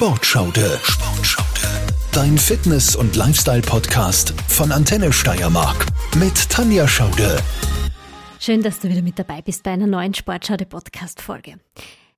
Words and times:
Sportschaude. 0.00 0.80
Sportschaude. 0.82 1.92
Dein 2.10 2.38
Fitness- 2.38 2.96
und 2.96 3.16
Lifestyle-Podcast 3.16 4.32
von 4.48 4.72
Antenne 4.72 5.12
Steiermark 5.12 5.84
mit 6.18 6.48
Tanja 6.48 6.88
Schaude. 6.88 7.36
Schön, 8.38 8.62
dass 8.62 8.80
du 8.80 8.88
wieder 8.88 9.02
mit 9.02 9.18
dabei 9.18 9.42
bist 9.42 9.62
bei 9.62 9.72
einer 9.72 9.86
neuen 9.86 10.14
Sportschaude-Podcast-Folge. 10.14 11.60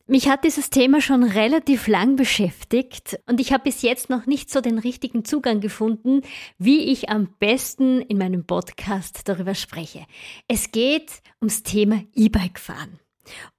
Mich 0.06 0.28
hat 0.28 0.44
dieses 0.44 0.70
Thema 0.70 1.00
schon 1.00 1.24
relativ 1.24 1.88
lang 1.88 2.14
beschäftigt 2.14 3.18
und 3.26 3.40
ich 3.40 3.52
habe 3.52 3.64
bis 3.64 3.82
jetzt 3.82 4.10
noch 4.10 4.26
nicht 4.26 4.48
so 4.48 4.60
den 4.60 4.78
richtigen 4.78 5.24
Zugang 5.24 5.58
gefunden, 5.58 6.22
wie 6.58 6.84
ich 6.84 7.08
am 7.08 7.34
besten 7.40 8.00
in 8.00 8.16
meinem 8.16 8.46
Podcast 8.46 9.22
darüber 9.24 9.56
spreche. 9.56 10.06
Es 10.46 10.70
geht 10.70 11.20
ums 11.40 11.64
Thema 11.64 12.04
E-Bike 12.14 12.60
fahren. 12.60 13.00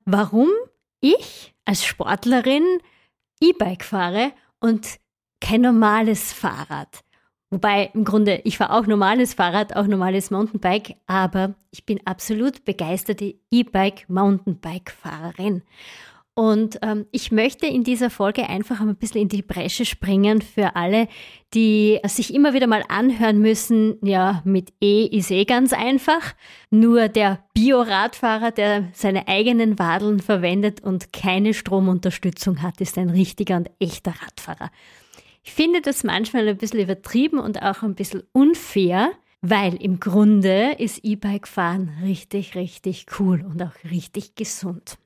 Warum 0.06 0.48
ich 1.02 1.54
als 1.66 1.84
Sportlerin 1.84 2.64
E-Bike 3.44 3.84
fahre 3.84 4.32
und 4.62 5.00
kein 5.42 5.62
normales 5.62 6.32
Fahrrad. 6.32 7.02
Wobei 7.50 7.92
im 7.94 8.06
Grunde, 8.06 8.42
ich 8.46 8.58
fahre 8.58 8.74
auch 8.74 8.88
normales 8.88 9.34
Fahrrad, 9.34 9.76
auch 9.76 9.86
normales 9.86 10.32
Mountainbike, 10.32 10.96
aber 11.08 11.54
ich 11.70 11.86
bin 11.86 12.00
absolut 12.06 12.64
begeisterte 12.64 13.36
E-Bike 13.52 14.08
Mountainbike-Fahrerin. 14.08 15.62
Und 16.36 16.80
ähm, 16.82 17.06
ich 17.12 17.32
möchte 17.32 17.68
in 17.68 17.84
dieser 17.84 18.10
Folge 18.10 18.50
einfach 18.50 18.82
ein 18.82 18.96
bisschen 18.96 19.22
in 19.22 19.30
die 19.30 19.44
Bresche 19.44 19.86
springen 19.86 20.42
für 20.42 20.76
alle, 20.76 21.08
die 21.54 22.00
sich 22.06 22.34
immer 22.34 22.54
wieder 22.54 22.66
mal 22.66 22.84
anhören 22.90 23.40
müssen, 23.40 23.98
ja, 24.02 24.42
mit 24.44 24.74
E 24.82 25.06
ist 25.06 25.30
eh 25.30 25.46
ganz 25.46 25.74
einfach. 25.74 26.34
Nur 26.72 27.08
der 27.08 27.44
Bio-Radfahrer, 27.54 28.50
der 28.50 28.90
seine 28.94 29.28
eigenen 29.28 29.78
Wadeln 29.78 30.20
verwendet 30.20 30.82
und 30.82 31.14
keine 31.14 31.54
Stromunterstützung 31.54 32.64
hat, 32.64 32.82
ist 32.82 32.98
ein 32.98 33.12
richtiger 33.12 33.58
und 33.58 33.70
echter 33.80 34.14
Radfahrer. 34.20 34.72
Ich 35.44 35.54
finde 35.54 35.82
das 35.82 36.04
manchmal 36.04 36.48
ein 36.48 36.58
bisschen 36.58 36.80
übertrieben 36.80 37.38
und 37.38 37.62
auch 37.62 37.84
ein 37.84 37.94
bisschen 37.94 38.24
unfair, 38.32 39.12
weil 39.42 39.76
im 39.76 40.00
Grunde 40.00 40.78
ist 40.80 41.02
E-Bike 41.04 41.48
fahren 41.48 41.92
richtig, 42.02 42.56
richtig 42.56 43.06
cool 43.20 43.46
und 43.48 43.62
auch 43.62 43.92
richtig 43.92 44.34
gesund. 44.34 44.98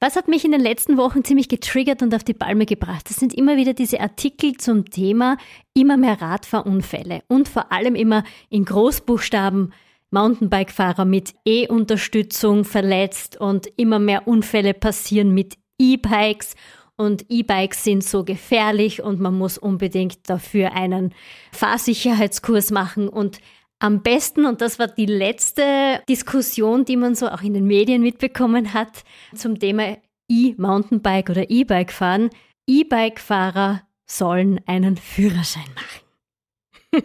Was 0.00 0.16
hat 0.16 0.28
mich 0.28 0.44
in 0.44 0.52
den 0.52 0.60
letzten 0.60 0.96
Wochen 0.96 1.24
ziemlich 1.24 1.48
getriggert 1.48 2.02
und 2.02 2.14
auf 2.14 2.24
die 2.24 2.34
Palme 2.34 2.66
gebracht? 2.66 3.08
Das 3.08 3.16
sind 3.16 3.34
immer 3.34 3.56
wieder 3.56 3.74
diese 3.74 4.00
Artikel 4.00 4.56
zum 4.56 4.90
Thema 4.90 5.36
immer 5.74 5.96
mehr 5.96 6.20
Radfahrunfälle 6.20 7.22
und 7.28 7.48
vor 7.48 7.72
allem 7.72 7.94
immer 7.94 8.24
in 8.48 8.64
Großbuchstaben 8.64 9.72
Mountainbike-Fahrer 10.10 11.04
mit 11.04 11.34
E-Unterstützung 11.44 12.64
verletzt 12.64 13.40
und 13.40 13.66
immer 13.76 13.98
mehr 13.98 14.28
Unfälle 14.28 14.72
passieren 14.72 15.34
mit 15.34 15.56
E-Bikes 15.78 16.54
und 16.96 17.26
E-Bikes 17.28 17.84
sind 17.84 18.02
so 18.02 18.24
gefährlich 18.24 19.02
und 19.02 19.20
man 19.20 19.36
muss 19.36 19.58
unbedingt 19.58 20.30
dafür 20.30 20.72
einen 20.72 21.12
Fahrsicherheitskurs 21.52 22.70
machen 22.70 23.08
und 23.08 23.38
am 23.78 24.02
besten, 24.02 24.46
und 24.46 24.60
das 24.60 24.78
war 24.78 24.88
die 24.88 25.06
letzte 25.06 26.02
Diskussion, 26.08 26.84
die 26.84 26.96
man 26.96 27.14
so 27.14 27.28
auch 27.28 27.42
in 27.42 27.54
den 27.54 27.66
Medien 27.66 28.02
mitbekommen 28.02 28.72
hat, 28.72 29.04
zum 29.34 29.58
Thema 29.58 29.98
E-Mountainbike 30.30 31.30
oder 31.30 31.50
E-Bike 31.50 31.92
fahren. 31.92 32.30
E-Bike-Fahrer 32.68 33.82
sollen 34.06 34.60
einen 34.66 34.96
Führerschein 34.96 35.66
machen. 35.74 37.02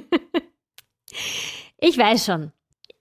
ich 1.77 1.97
weiß 1.97 2.25
schon. 2.25 2.51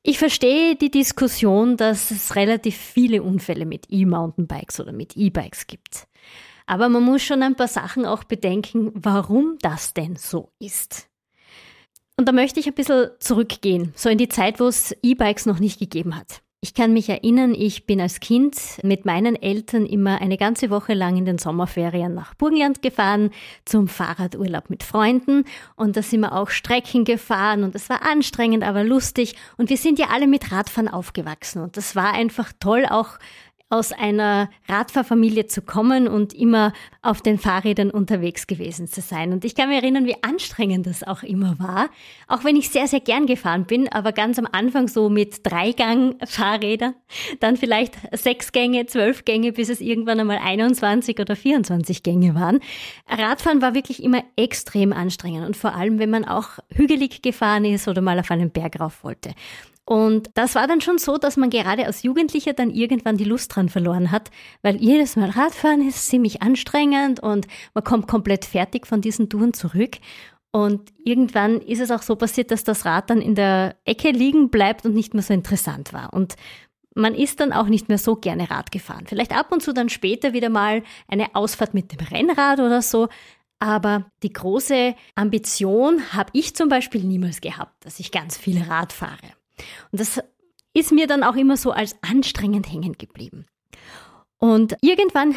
Ich 0.03 0.19
verstehe 0.19 0.77
die 0.77 0.91
Diskussion, 0.91 1.77
dass 1.77 2.11
es 2.11 2.35
relativ 2.35 2.77
viele 2.77 3.23
Unfälle 3.23 3.67
mit 3.67 3.87
E-Mountainbikes 3.91 4.81
oder 4.81 4.93
mit 4.93 5.17
E-Bikes 5.17 5.67
gibt. 5.67 6.07
Aber 6.67 6.89
man 6.89 7.03
muss 7.03 7.23
schon 7.23 7.43
ein 7.43 7.57
paar 7.57 7.69
Sachen 7.69 8.07
auch 8.07 8.25
bedenken, 8.25 8.93
warum 8.95 9.59
das 9.61 9.93
denn 9.93 10.17
so 10.17 10.53
ist. 10.59 11.10
Und 12.21 12.27
da 12.27 12.33
möchte 12.33 12.61
ich 12.61 12.67
ein 12.67 12.75
bisschen 12.75 13.09
zurückgehen, 13.19 13.95
so 13.97 14.11
in 14.11 14.19
die 14.19 14.29
Zeit, 14.29 14.61
wo 14.61 14.67
es 14.67 14.95
E-Bikes 15.03 15.47
noch 15.47 15.59
nicht 15.59 15.79
gegeben 15.79 16.17
hat. 16.17 16.43
Ich 16.61 16.75
kann 16.75 16.93
mich 16.93 17.09
erinnern, 17.09 17.55
ich 17.55 17.87
bin 17.87 17.99
als 17.99 18.21
Kind 18.21 18.55
mit 18.83 19.07
meinen 19.07 19.37
Eltern 19.37 19.87
immer 19.87 20.21
eine 20.21 20.37
ganze 20.37 20.69
Woche 20.69 20.93
lang 20.93 21.17
in 21.17 21.25
den 21.25 21.39
Sommerferien 21.39 22.13
nach 22.13 22.35
Burgenland 22.35 22.83
gefahren 22.83 23.31
zum 23.65 23.89
Fahrradurlaub 23.89 24.69
mit 24.69 24.83
Freunden. 24.83 25.45
Und 25.77 25.97
da 25.97 26.03
sind 26.03 26.21
wir 26.21 26.35
auch 26.35 26.51
Strecken 26.51 27.07
gefahren 27.07 27.65
und 27.65 27.75
es 27.75 27.89
war 27.89 28.03
anstrengend, 28.05 28.65
aber 28.65 28.85
lustig. 28.85 29.35
Und 29.57 29.71
wir 29.71 29.79
sind 29.79 29.99
ja 29.99 30.09
alle 30.13 30.27
mit 30.27 30.53
Radfahren 30.53 30.89
aufgewachsen. 30.89 31.63
Und 31.63 31.79
das 31.79 31.97
war 31.97 32.13
einfach 32.13 32.53
toll 32.61 32.85
auch 32.85 33.19
aus 33.71 33.93
einer 33.93 34.51
Radfahrfamilie 34.69 35.47
zu 35.47 35.63
kommen 35.63 36.09
und 36.09 36.35
immer 36.35 36.73
auf 37.03 37.23
den 37.23 37.39
Fahrrädern 37.39 37.91
unterwegs 37.91 38.49
gewesen 38.49 38.89
zu 38.89 39.01
sein. 39.01 39.33
Und 39.33 39.45
ich 39.45 39.55
kann 39.55 39.69
mich 39.69 39.79
erinnern, 39.79 40.07
wie 40.07 40.23
anstrengend 40.23 40.87
das 40.87 41.05
auch 41.05 41.23
immer 41.23 41.59
war. 41.61 41.89
Auch 42.27 42.43
wenn 42.43 42.57
ich 42.57 42.69
sehr, 42.69 42.89
sehr 42.89 42.99
gern 42.99 43.27
gefahren 43.27 43.67
bin, 43.67 43.89
aber 43.89 44.11
ganz 44.11 44.41
am 44.41 44.49
Anfang 44.51 44.89
so 44.89 45.09
mit 45.09 45.47
Dreigang-Fahrrädern, 45.47 46.95
dann 47.39 47.57
vielleicht 47.57 47.95
sechs 48.11 48.51
Gänge, 48.51 48.87
zwölf 48.87 49.25
Gänge, 49.25 49.53
bis 49.53 49.69
es 49.69 49.81
irgendwann 49.81 50.19
einmal 50.19 50.39
21 50.39 51.21
oder 51.21 51.37
24 51.37 52.03
Gänge 52.03 52.35
waren. 52.35 52.59
Radfahren 53.09 53.63
war 53.63 53.75
wirklich 53.77 54.03
immer 54.03 54.25
extrem 54.35 54.93
anstrengend 54.93 55.47
und 55.47 55.57
vor 55.57 55.75
allem, 55.75 56.01
wenn 56.01 56.11
man 56.11 56.25
auch 56.25 56.59
hügelig 56.75 57.23
gefahren 57.23 57.65
ist 57.65 57.87
oder 57.87 58.01
mal 58.01 58.19
auf 58.19 58.33
einen 58.33 58.51
Berg 58.51 58.81
rauf 58.81 59.05
wollte. 59.05 59.31
Und 59.91 60.31
das 60.35 60.55
war 60.55 60.69
dann 60.69 60.81
schon 60.81 60.99
so, 60.99 61.19
dass 61.19 61.37
man 61.37 61.51
gerade 61.51 61.85
als 61.85 62.05
Jugendlicher 62.05 62.53
dann 62.53 62.71
irgendwann 62.71 63.17
die 63.17 63.25
Lust 63.25 63.57
dran 63.57 63.69
verloren 63.69 64.13
hat, 64.13 64.31
weil 64.63 64.77
jedes 64.77 65.17
Mal 65.17 65.31
Radfahren 65.31 65.85
ist 65.85 66.07
ziemlich 66.07 66.43
anstrengend 66.43 67.19
und 67.19 67.49
man 67.75 67.83
kommt 67.83 68.07
komplett 68.07 68.45
fertig 68.45 68.87
von 68.87 69.01
diesen 69.01 69.29
Touren 69.29 69.53
zurück. 69.53 69.97
Und 70.53 70.93
irgendwann 71.05 71.61
ist 71.61 71.81
es 71.81 71.91
auch 71.91 72.03
so 72.03 72.15
passiert, 72.15 72.53
dass 72.53 72.63
das 72.63 72.85
Rad 72.85 73.11
dann 73.11 73.21
in 73.21 73.35
der 73.35 73.75
Ecke 73.85 74.13
liegen 74.13 74.49
bleibt 74.51 74.87
und 74.87 74.95
nicht 74.95 75.13
mehr 75.13 75.25
so 75.25 75.35
interessant 75.35 75.93
war. 75.93 76.13
Und 76.13 76.37
man 76.95 77.17
ist 77.17 77.41
dann 77.41 77.53
auch 77.53 77.67
nicht 77.67 77.89
mehr 77.89 77.99
so 77.99 78.15
gerne 78.15 78.49
Rad 78.49 78.71
gefahren. 78.71 79.07
Vielleicht 79.09 79.37
ab 79.37 79.51
und 79.51 79.61
zu 79.61 79.73
dann 79.73 79.89
später 79.89 80.33
wieder 80.33 80.51
mal 80.51 80.85
eine 81.09 81.35
Ausfahrt 81.35 81.75
mit 81.75 81.91
dem 81.91 82.07
Rennrad 82.07 82.61
oder 82.61 82.81
so. 82.81 83.09
Aber 83.59 84.05
die 84.23 84.33
große 84.33 84.95
Ambition 85.17 86.13
habe 86.13 86.31
ich 86.33 86.55
zum 86.55 86.69
Beispiel 86.69 87.03
niemals 87.03 87.41
gehabt, 87.41 87.85
dass 87.85 87.99
ich 87.99 88.13
ganz 88.13 88.39
viel 88.39 88.63
Rad 88.63 88.93
fahre. 88.93 89.40
Und 89.91 90.01
das 90.01 90.21
ist 90.75 90.93
mir 90.93 91.07
dann 91.07 91.23
auch 91.23 91.37
immer 91.37 91.57
so 91.57 91.73
als 91.73 91.97
anstrengend 92.03 92.71
hängen 92.71 92.95
geblieben. 92.95 93.47
Und 94.39 94.77
irgendwann, 94.81 95.35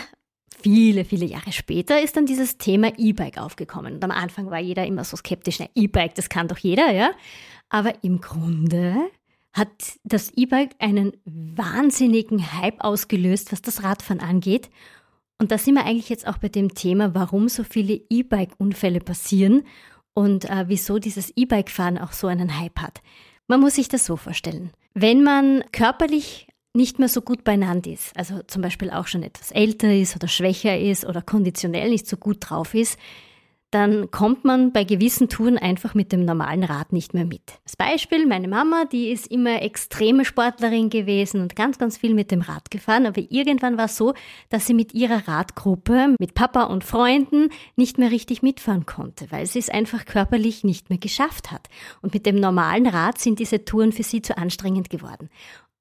viele, 0.61 1.05
viele 1.05 1.25
Jahre 1.25 1.51
später, 1.51 2.01
ist 2.01 2.15
dann 2.15 2.25
dieses 2.25 2.57
Thema 2.57 2.93
E-Bike 2.97 3.37
aufgekommen. 3.37 3.95
Und 3.95 4.03
am 4.03 4.11
Anfang 4.11 4.49
war 4.49 4.59
jeder 4.59 4.85
immer 4.85 5.03
so 5.03 5.17
skeptisch, 5.17 5.59
E-Bike, 5.75 6.15
das 6.15 6.29
kann 6.29 6.47
doch 6.47 6.57
jeder, 6.57 6.91
ja. 6.91 7.11
Aber 7.69 8.03
im 8.03 8.21
Grunde 8.21 8.95
hat 9.53 9.69
das 10.03 10.31
E-Bike 10.35 10.75
einen 10.79 11.13
wahnsinnigen 11.25 12.53
Hype 12.59 12.83
ausgelöst, 12.83 13.51
was 13.51 13.61
das 13.61 13.83
Radfahren 13.83 14.21
angeht. 14.21 14.69
Und 15.39 15.51
da 15.51 15.57
sind 15.57 15.75
wir 15.75 15.85
eigentlich 15.85 16.09
jetzt 16.09 16.27
auch 16.27 16.37
bei 16.37 16.49
dem 16.49 16.73
Thema, 16.73 17.13
warum 17.13 17.49
so 17.49 17.63
viele 17.63 18.01
E-Bike-Unfälle 18.09 18.99
passieren 18.99 19.63
und 20.13 20.49
äh, 20.49 20.65
wieso 20.67 20.99
dieses 20.99 21.33
E-Bike-Fahren 21.35 21.97
auch 21.97 22.13
so 22.13 22.27
einen 22.27 22.59
Hype 22.59 22.79
hat. 22.79 23.01
Man 23.47 23.59
muss 23.59 23.75
sich 23.75 23.89
das 23.89 24.05
so 24.05 24.15
vorstellen. 24.15 24.71
Wenn 24.93 25.23
man 25.23 25.63
körperlich 25.71 26.47
nicht 26.73 26.99
mehr 26.99 27.09
so 27.09 27.21
gut 27.21 27.43
beieinander 27.43 27.91
ist, 27.91 28.15
also 28.17 28.41
zum 28.47 28.61
Beispiel 28.61 28.89
auch 28.89 29.07
schon 29.07 29.23
etwas 29.23 29.51
älter 29.51 29.93
ist 29.93 30.15
oder 30.15 30.27
schwächer 30.27 30.79
ist 30.79 31.05
oder 31.05 31.21
konditionell 31.21 31.89
nicht 31.89 32.07
so 32.07 32.17
gut 32.17 32.37
drauf 32.39 32.73
ist, 32.73 32.97
dann 33.73 34.11
kommt 34.11 34.45
man 34.45 34.71
bei 34.71 34.83
gewissen 34.83 35.29
Touren 35.29 35.57
einfach 35.57 35.95
mit 35.95 36.11
dem 36.11 36.25
normalen 36.25 36.63
Rad 36.63 36.93
nicht 36.93 37.13
mehr 37.13 37.25
mit. 37.25 37.41
Als 37.63 37.75
Beispiel, 37.75 38.27
meine 38.27 38.47
Mama, 38.47 38.85
die 38.85 39.09
ist 39.09 39.27
immer 39.27 39.61
extreme 39.61 40.25
Sportlerin 40.25 40.89
gewesen 40.89 41.41
und 41.41 41.55
ganz, 41.55 41.79
ganz 41.79 41.97
viel 41.97 42.13
mit 42.13 42.29
dem 42.29 42.41
Rad 42.41 42.69
gefahren, 42.69 43.05
aber 43.05 43.21
irgendwann 43.29 43.77
war 43.77 43.85
es 43.85 43.97
so, 43.97 44.13
dass 44.49 44.67
sie 44.67 44.75
mit 44.75 44.93
ihrer 44.93 45.27
Radgruppe, 45.27 46.15
mit 46.19 46.35
Papa 46.35 46.63
und 46.65 46.83
Freunden 46.83 47.49
nicht 47.75 47.97
mehr 47.97 48.11
richtig 48.11 48.43
mitfahren 48.43 48.85
konnte, 48.85 49.25
weil 49.31 49.47
sie 49.47 49.59
es 49.59 49.69
einfach 49.69 50.05
körperlich 50.05 50.63
nicht 50.63 50.89
mehr 50.89 50.99
geschafft 50.99 51.51
hat. 51.51 51.67
Und 52.01 52.13
mit 52.13 52.25
dem 52.25 52.35
normalen 52.35 52.85
Rad 52.85 53.17
sind 53.17 53.39
diese 53.39 53.65
Touren 53.65 53.91
für 53.91 54.03
sie 54.03 54.21
zu 54.21 54.37
anstrengend 54.37 54.89
geworden. 54.89 55.29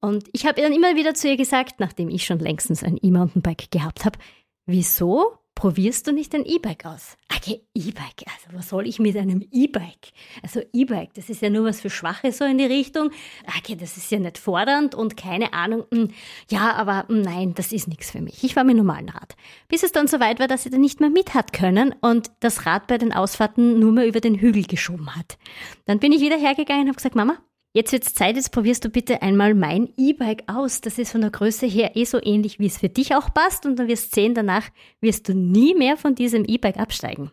Und 0.00 0.24
ich 0.32 0.46
habe 0.46 0.60
dann 0.60 0.72
immer 0.72 0.96
wieder 0.96 1.14
zu 1.14 1.28
ihr 1.28 1.36
gesagt, 1.36 1.78
nachdem 1.78 2.08
ich 2.08 2.24
schon 2.24 2.38
längstens 2.38 2.82
ein 2.82 2.98
E-Mountainbike 3.00 3.70
gehabt 3.70 4.04
habe, 4.04 4.18
wieso 4.66 5.41
probierst 5.62 6.08
du 6.08 6.12
nicht 6.12 6.34
ein 6.34 6.44
E-Bike 6.44 6.86
aus? 6.86 7.16
Okay, 7.32 7.62
E-Bike, 7.72 8.24
also 8.26 8.58
was 8.58 8.68
soll 8.68 8.84
ich 8.84 8.98
mit 8.98 9.16
einem 9.16 9.46
E-Bike? 9.52 10.10
Also 10.42 10.60
E-Bike, 10.72 11.14
das 11.14 11.30
ist 11.30 11.40
ja 11.40 11.50
nur 11.50 11.66
was 11.66 11.80
für 11.80 11.88
Schwache 11.88 12.32
so 12.32 12.44
in 12.44 12.58
die 12.58 12.64
Richtung. 12.64 13.12
Okay, 13.58 13.76
das 13.76 13.96
ist 13.96 14.10
ja 14.10 14.18
nicht 14.18 14.38
fordernd 14.38 14.96
und 14.96 15.16
keine 15.16 15.52
Ahnung. 15.52 15.84
Hm, 15.94 16.08
ja, 16.50 16.72
aber 16.72 17.06
hm, 17.06 17.22
nein, 17.22 17.54
das 17.54 17.70
ist 17.70 17.86
nichts 17.86 18.10
für 18.10 18.20
mich. 18.20 18.42
Ich 18.42 18.56
war 18.56 18.64
mit 18.64 18.76
normalen 18.76 19.08
Rad. 19.08 19.36
Bis 19.68 19.84
es 19.84 19.92
dann 19.92 20.08
so 20.08 20.18
weit 20.18 20.40
war, 20.40 20.48
dass 20.48 20.64
sie 20.64 20.70
dann 20.70 20.80
nicht 20.80 20.98
mehr 20.98 21.10
mit 21.10 21.32
hat 21.32 21.52
können 21.52 21.94
und 22.00 22.32
das 22.40 22.66
Rad 22.66 22.88
bei 22.88 22.98
den 22.98 23.12
Ausfahrten 23.12 23.78
nur 23.78 23.92
mehr 23.92 24.08
über 24.08 24.20
den 24.20 24.34
Hügel 24.34 24.64
geschoben 24.64 25.14
hat. 25.14 25.38
Dann 25.84 26.00
bin 26.00 26.10
ich 26.10 26.20
wieder 26.20 26.38
hergegangen 26.38 26.82
und 26.82 26.88
habe 26.88 26.96
gesagt, 26.96 27.14
Mama, 27.14 27.38
Jetzt 27.74 27.92
wird's 27.92 28.12
Zeit, 28.12 28.36
jetzt 28.36 28.52
probierst 28.52 28.84
du 28.84 28.90
bitte 28.90 29.22
einmal 29.22 29.54
mein 29.54 29.88
E-Bike 29.96 30.44
aus. 30.46 30.82
Das 30.82 30.98
ist 30.98 31.12
von 31.12 31.22
der 31.22 31.30
Größe 31.30 31.66
her 31.66 31.96
eh 31.96 32.04
so 32.04 32.20
ähnlich, 32.22 32.58
wie 32.58 32.66
es 32.66 32.78
für 32.78 32.90
dich 32.90 33.14
auch 33.14 33.32
passt 33.32 33.64
und 33.64 33.76
dann 33.78 33.88
wirst 33.88 34.14
du 34.14 34.20
sehen, 34.20 34.34
danach 34.34 34.68
wirst 35.00 35.28
du 35.28 35.34
nie 35.34 35.74
mehr 35.74 35.96
von 35.96 36.14
diesem 36.14 36.44
E-Bike 36.44 36.76
absteigen. 36.76 37.30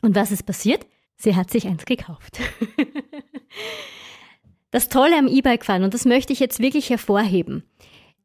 Und 0.00 0.14
was 0.14 0.32
ist 0.32 0.44
passiert? 0.44 0.86
Sie 1.16 1.36
hat 1.36 1.50
sich 1.50 1.66
eins 1.66 1.84
gekauft. 1.84 2.38
das 4.70 4.88
Tolle 4.88 5.18
am 5.18 5.28
E-Bike 5.28 5.64
fahren, 5.64 5.84
und 5.84 5.92
das 5.92 6.06
möchte 6.06 6.32
ich 6.32 6.40
jetzt 6.40 6.58
wirklich 6.58 6.88
hervorheben, 6.88 7.62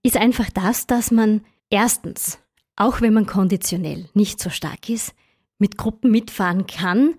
ist 0.03 0.17
einfach 0.17 0.49
das, 0.49 0.87
dass 0.87 1.11
man 1.11 1.41
erstens, 1.69 2.39
auch 2.77 3.01
wenn 3.01 3.13
man 3.13 3.25
konditionell 3.25 4.09
nicht 4.13 4.39
so 4.39 4.49
stark 4.49 4.89
ist, 4.89 5.13
mit 5.57 5.77
Gruppen 5.77 6.11
mitfahren 6.11 6.65
kann, 6.65 7.15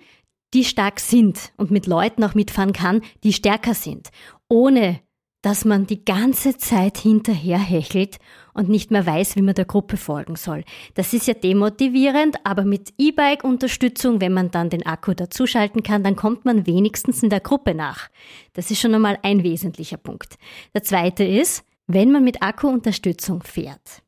die 0.55 0.65
stark 0.65 1.01
sind 1.01 1.53
und 1.57 1.71
mit 1.71 1.87
Leuten 1.87 2.25
auch 2.25 2.35
mitfahren 2.35 2.73
kann, 2.73 3.03
die 3.25 3.33
stärker 3.33 3.75
sind, 3.75 4.11
ohne 4.49 5.01
dass 5.43 5.65
man 5.65 5.87
die 5.87 6.05
ganze 6.05 6.57
Zeit 6.57 6.99
hinterherhechelt 6.99 8.19
und 8.55 8.69
nicht 8.69 8.93
mehr 8.93 9.05
weiß, 9.05 9.35
wie 9.35 9.43
man 9.43 9.57
der 9.57 9.65
Gruppe 9.65 9.97
folgen 9.97 10.37
soll. 10.37 10.63
Das 10.95 11.13
ist 11.13 11.27
ja 11.27 11.35
demotivierend, 11.35 12.37
aber 12.45 12.65
mit 12.65 12.95
E-Bike-Unterstützung, 12.97 14.21
wenn 14.21 14.33
man 14.33 14.53
dann 14.53 14.71
den 14.71 14.87
Akku 14.87 15.15
dazuschalten 15.15 15.83
kann, 15.83 16.05
dann 16.05 16.15
kommt 16.15 16.45
man 16.45 16.67
wenigstens 16.67 17.25
in 17.25 17.31
der 17.31 17.41
Gruppe 17.41 17.75
nach. 17.75 18.09
Das 18.53 18.71
ist 18.71 18.81
schon 18.81 18.95
einmal 18.95 19.19
ein 19.23 19.43
wesentlicher 19.43 19.97
Punkt. 19.97 20.37
Der 20.75 20.85
zweite 20.85 21.25
ist, 21.25 21.65
wenn 21.89 22.13
man 22.13 22.23
mit 22.23 22.43
Akku-Unterstützung 22.43 23.43
fährt, 23.43 24.03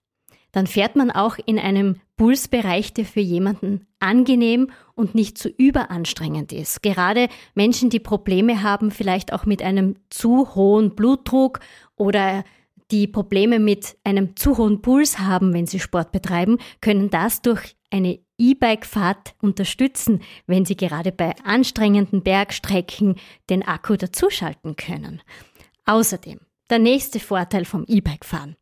dann 0.53 0.69
fährt 0.69 0.95
man 0.95 1.11
auch 1.11 1.37
in 1.45 1.59
einem 1.59 2.01
Pulsbereich, 2.17 2.95
der 2.95 3.05
für 3.05 3.21
jemanden 3.21 3.89
angenehm 3.99 4.71
und 4.95 5.15
nicht 5.15 5.39
zu 5.39 5.49
überanstrengend 5.49 6.53
ist. 6.53 6.83
Gerade 6.83 7.29
Menschen, 7.55 7.91
die 7.91 8.01
Probleme 8.01 8.63
haben, 8.63 8.91
vielleicht 8.91 9.33
auch 9.33 9.47
mit 9.47 9.63
einem 9.63 9.97
zu 10.11 10.55
hohen 10.55 10.95
Blutdruck 10.95 11.61
oder 11.97 12.45
die 12.91 13.07
Probleme 13.07 13.59
mit 13.59 13.97
einem 14.05 14.37
zu 14.37 14.59
hohen 14.59 14.83
Puls 14.83 15.19
haben, 15.19 15.53
wenn 15.55 15.67
sie 15.67 15.81
Sport 15.81 16.13
betreiben, 16.13 16.59
können 16.81 17.11
das 17.11 17.43
durch 17.43 17.77
eine 17.91 18.19
E-Bike-Fahrt 18.39 19.35
unterstützen, 19.41 20.23
wenn 20.47 20.65
sie 20.65 20.77
gerade 20.77 21.13
bei 21.13 21.35
anstrengenden 21.45 22.23
Bergstrecken 22.23 23.17
den 23.49 23.63
Akku 23.63 23.97
dazuschalten 23.97 24.77
können. 24.77 25.23
Außerdem, 25.87 26.41
der 26.71 26.79
nächste 26.79 27.21
Vorteil 27.21 27.65
vom 27.65 27.85
E-Bike-Fahren. 27.87 28.57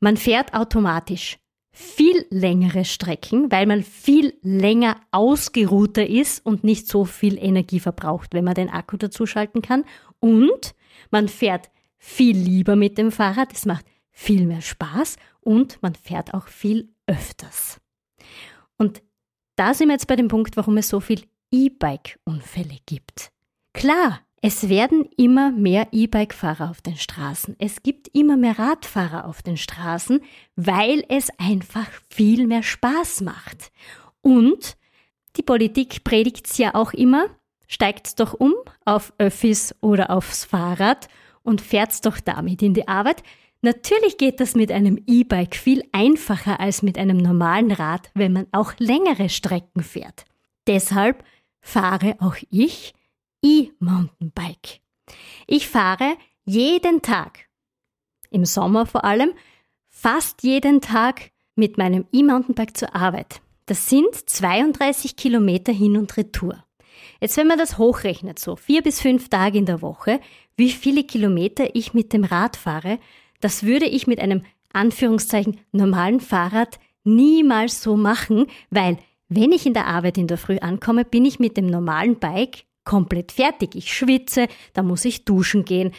Man 0.00 0.16
fährt 0.16 0.54
automatisch 0.54 1.38
viel 1.78 2.24
längere 2.30 2.86
Strecken, 2.86 3.52
weil 3.52 3.66
man 3.66 3.82
viel 3.82 4.32
länger 4.40 4.96
ausgeruhter 5.10 6.06
ist 6.06 6.44
und 6.46 6.64
nicht 6.64 6.88
so 6.88 7.04
viel 7.04 7.36
Energie 7.36 7.80
verbraucht, 7.80 8.32
wenn 8.32 8.44
man 8.44 8.54
den 8.54 8.70
Akku 8.70 8.96
dazuschalten 8.96 9.60
kann. 9.60 9.84
Und 10.18 10.74
man 11.10 11.28
fährt 11.28 11.68
viel 11.98 12.34
lieber 12.34 12.76
mit 12.76 12.96
dem 12.96 13.12
Fahrrad, 13.12 13.52
es 13.52 13.66
macht 13.66 13.84
viel 14.10 14.46
mehr 14.46 14.62
Spaß 14.62 15.16
und 15.42 15.82
man 15.82 15.94
fährt 15.94 16.32
auch 16.32 16.48
viel 16.48 16.88
öfters. 17.06 17.78
Und 18.78 19.02
da 19.56 19.74
sind 19.74 19.88
wir 19.88 19.96
jetzt 19.96 20.08
bei 20.08 20.16
dem 20.16 20.28
Punkt, 20.28 20.56
warum 20.56 20.78
es 20.78 20.88
so 20.88 21.00
viel 21.00 21.24
E-Bike-Unfälle 21.50 22.78
gibt. 22.86 23.32
Klar, 23.74 24.20
es 24.42 24.68
werden 24.68 25.08
immer 25.16 25.50
mehr 25.50 25.88
E-Bike-Fahrer 25.92 26.70
auf 26.70 26.80
den 26.80 26.96
Straßen. 26.96 27.56
Es 27.58 27.82
gibt 27.82 28.08
immer 28.08 28.36
mehr 28.36 28.58
Radfahrer 28.58 29.26
auf 29.26 29.42
den 29.42 29.56
Straßen, 29.56 30.20
weil 30.56 31.04
es 31.08 31.30
einfach 31.38 31.88
viel 32.10 32.46
mehr 32.46 32.62
Spaß 32.62 33.22
macht. 33.22 33.72
Und 34.20 34.76
die 35.36 35.42
Politik 35.42 36.04
predigt's 36.04 36.58
ja 36.58 36.74
auch 36.74 36.92
immer, 36.92 37.26
steigt's 37.66 38.14
doch 38.14 38.34
um 38.34 38.54
auf 38.84 39.12
Öffis 39.18 39.74
oder 39.80 40.10
aufs 40.10 40.44
Fahrrad 40.44 41.08
und 41.42 41.60
fährt's 41.60 42.00
doch 42.00 42.20
damit 42.20 42.62
in 42.62 42.74
die 42.74 42.88
Arbeit. 42.88 43.22
Natürlich 43.62 44.18
geht 44.18 44.40
das 44.40 44.54
mit 44.54 44.70
einem 44.70 45.02
E-Bike 45.06 45.56
viel 45.56 45.82
einfacher 45.92 46.60
als 46.60 46.82
mit 46.82 46.98
einem 46.98 47.16
normalen 47.16 47.72
Rad, 47.72 48.10
wenn 48.14 48.32
man 48.32 48.46
auch 48.52 48.74
längere 48.78 49.28
Strecken 49.28 49.82
fährt. 49.82 50.24
Deshalb 50.66 51.24
fahre 51.60 52.16
auch 52.20 52.36
ich 52.50 52.92
E-Mountainbike. 53.46 54.80
Ich 55.46 55.68
fahre 55.68 56.16
jeden 56.44 57.00
Tag, 57.00 57.46
im 58.30 58.44
Sommer 58.44 58.86
vor 58.86 59.04
allem, 59.04 59.30
fast 59.88 60.42
jeden 60.42 60.80
Tag 60.80 61.30
mit 61.54 61.78
meinem 61.78 62.06
E-Mountainbike 62.12 62.76
zur 62.76 62.96
Arbeit. 62.96 63.40
Das 63.66 63.88
sind 63.88 64.12
32 64.14 65.14
Kilometer 65.14 65.72
hin 65.72 65.96
und 65.96 66.16
retour. 66.16 66.64
Jetzt, 67.20 67.36
wenn 67.36 67.46
man 67.46 67.58
das 67.58 67.78
hochrechnet, 67.78 68.40
so 68.40 68.56
vier 68.56 68.82
bis 68.82 69.00
fünf 69.00 69.28
Tage 69.28 69.58
in 69.58 69.66
der 69.66 69.80
Woche, 69.80 70.20
wie 70.56 70.72
viele 70.72 71.04
Kilometer 71.04 71.76
ich 71.76 71.94
mit 71.94 72.12
dem 72.12 72.24
Rad 72.24 72.56
fahre, 72.56 72.98
das 73.40 73.62
würde 73.62 73.86
ich 73.86 74.08
mit 74.08 74.18
einem 74.18 74.42
Anführungszeichen 74.72 75.60
normalen 75.70 76.18
Fahrrad 76.18 76.80
niemals 77.04 77.80
so 77.80 77.96
machen, 77.96 78.46
weil 78.70 78.98
wenn 79.28 79.52
ich 79.52 79.66
in 79.66 79.74
der 79.74 79.86
Arbeit 79.86 80.18
in 80.18 80.26
der 80.26 80.38
Früh 80.38 80.58
ankomme, 80.58 81.04
bin 81.04 81.24
ich 81.24 81.38
mit 81.38 81.56
dem 81.56 81.66
normalen 81.66 82.18
Bike 82.18 82.65
komplett 82.86 83.32
fertig. 83.32 83.74
Ich 83.74 83.92
schwitze, 83.92 84.48
dann 84.72 84.86
muss 84.86 85.04
ich 85.04 85.26
duschen 85.26 85.66
gehen. 85.66 85.92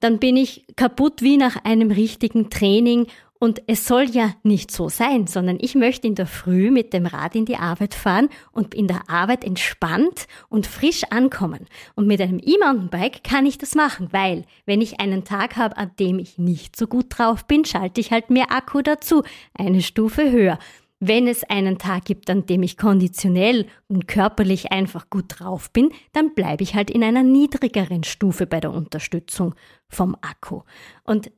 Dann 0.00 0.18
bin 0.18 0.36
ich 0.36 0.66
kaputt 0.76 1.22
wie 1.22 1.38
nach 1.38 1.64
einem 1.64 1.90
richtigen 1.90 2.50
Training 2.50 3.06
und 3.42 3.60
es 3.66 3.88
soll 3.88 4.04
ja 4.04 4.34
nicht 4.44 4.70
so 4.70 4.88
sein, 4.88 5.26
sondern 5.26 5.58
ich 5.60 5.74
möchte 5.74 6.06
in 6.06 6.14
der 6.14 6.28
Früh 6.28 6.70
mit 6.70 6.92
dem 6.92 7.06
Rad 7.06 7.34
in 7.34 7.44
die 7.44 7.56
Arbeit 7.56 7.92
fahren 7.92 8.28
und 8.52 8.72
in 8.72 8.86
der 8.86 9.10
Arbeit 9.10 9.42
entspannt 9.42 10.28
und 10.48 10.68
frisch 10.68 11.02
ankommen. 11.10 11.66
Und 11.96 12.06
mit 12.06 12.20
einem 12.20 12.38
E-Mountainbike 12.38 13.24
kann 13.24 13.44
ich 13.44 13.58
das 13.58 13.74
machen, 13.74 14.10
weil 14.12 14.44
wenn 14.64 14.80
ich 14.80 15.00
einen 15.00 15.24
Tag 15.24 15.56
habe, 15.56 15.76
an 15.76 15.90
dem 15.98 16.20
ich 16.20 16.38
nicht 16.38 16.76
so 16.76 16.86
gut 16.86 17.06
drauf 17.08 17.44
bin, 17.48 17.64
schalte 17.64 18.00
ich 18.00 18.12
halt 18.12 18.30
mehr 18.30 18.52
Akku 18.52 18.80
dazu, 18.80 19.24
eine 19.54 19.82
Stufe 19.82 20.30
höher. 20.30 20.60
Wenn 21.04 21.26
es 21.26 21.42
einen 21.42 21.78
Tag 21.78 22.04
gibt, 22.04 22.30
an 22.30 22.46
dem 22.46 22.62
ich 22.62 22.76
konditionell 22.76 23.66
und 23.88 24.06
körperlich 24.06 24.70
einfach 24.70 25.10
gut 25.10 25.24
drauf 25.30 25.72
bin, 25.72 25.90
dann 26.12 26.32
bleibe 26.32 26.62
ich 26.62 26.76
halt 26.76 26.92
in 26.92 27.02
einer 27.02 27.24
niedrigeren 27.24 28.04
Stufe 28.04 28.46
bei 28.46 28.60
der 28.60 28.70
Unterstützung 28.70 29.56
vom 29.88 30.14
Akku. 30.20 30.60
Und 31.02 31.32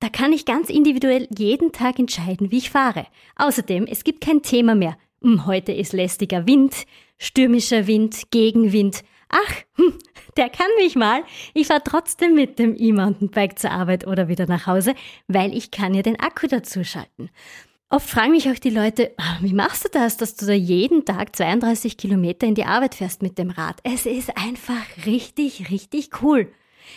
da 0.00 0.10
kann 0.10 0.34
ich 0.34 0.44
ganz 0.44 0.68
individuell 0.68 1.28
jeden 1.34 1.72
Tag 1.72 1.98
entscheiden, 1.98 2.50
wie 2.50 2.58
ich 2.58 2.68
fahre. 2.68 3.06
Außerdem, 3.36 3.86
es 3.86 4.04
gibt 4.04 4.20
kein 4.20 4.42
Thema 4.42 4.74
mehr. 4.74 4.98
Hm, 5.22 5.46
heute 5.46 5.72
ist 5.72 5.94
lästiger 5.94 6.46
Wind, 6.46 6.84
stürmischer 7.16 7.86
Wind, 7.86 8.30
Gegenwind. 8.30 9.02
Ach, 9.30 9.54
hm, 9.76 9.94
der 10.36 10.50
kann 10.50 10.68
mich 10.76 10.94
mal. 10.94 11.22
Ich 11.54 11.68
fahre 11.68 11.82
trotzdem 11.82 12.34
mit 12.34 12.58
dem 12.58 12.76
E-Mountainbike 12.76 13.58
zur 13.58 13.70
Arbeit 13.70 14.06
oder 14.06 14.28
wieder 14.28 14.46
nach 14.46 14.66
Hause, 14.66 14.94
weil 15.26 15.56
ich 15.56 15.70
kann 15.70 15.94
ja 15.94 16.02
den 16.02 16.20
Akku 16.20 16.46
dazu 16.46 16.84
schalten. 16.84 17.30
Oft 17.88 18.10
fragen 18.10 18.32
mich 18.32 18.50
auch 18.50 18.58
die 18.58 18.70
Leute, 18.70 19.12
ah, 19.16 19.38
wie 19.40 19.52
machst 19.52 19.84
du 19.84 19.88
das, 19.88 20.16
dass 20.16 20.34
du 20.34 20.44
da 20.44 20.52
jeden 20.52 21.04
Tag 21.04 21.36
32 21.36 21.96
Kilometer 21.96 22.44
in 22.46 22.56
die 22.56 22.64
Arbeit 22.64 22.96
fährst 22.96 23.22
mit 23.22 23.38
dem 23.38 23.50
Rad? 23.50 23.78
Es 23.84 24.06
ist 24.06 24.36
einfach 24.36 24.84
richtig, 25.06 25.70
richtig 25.70 26.20
cool. 26.20 26.52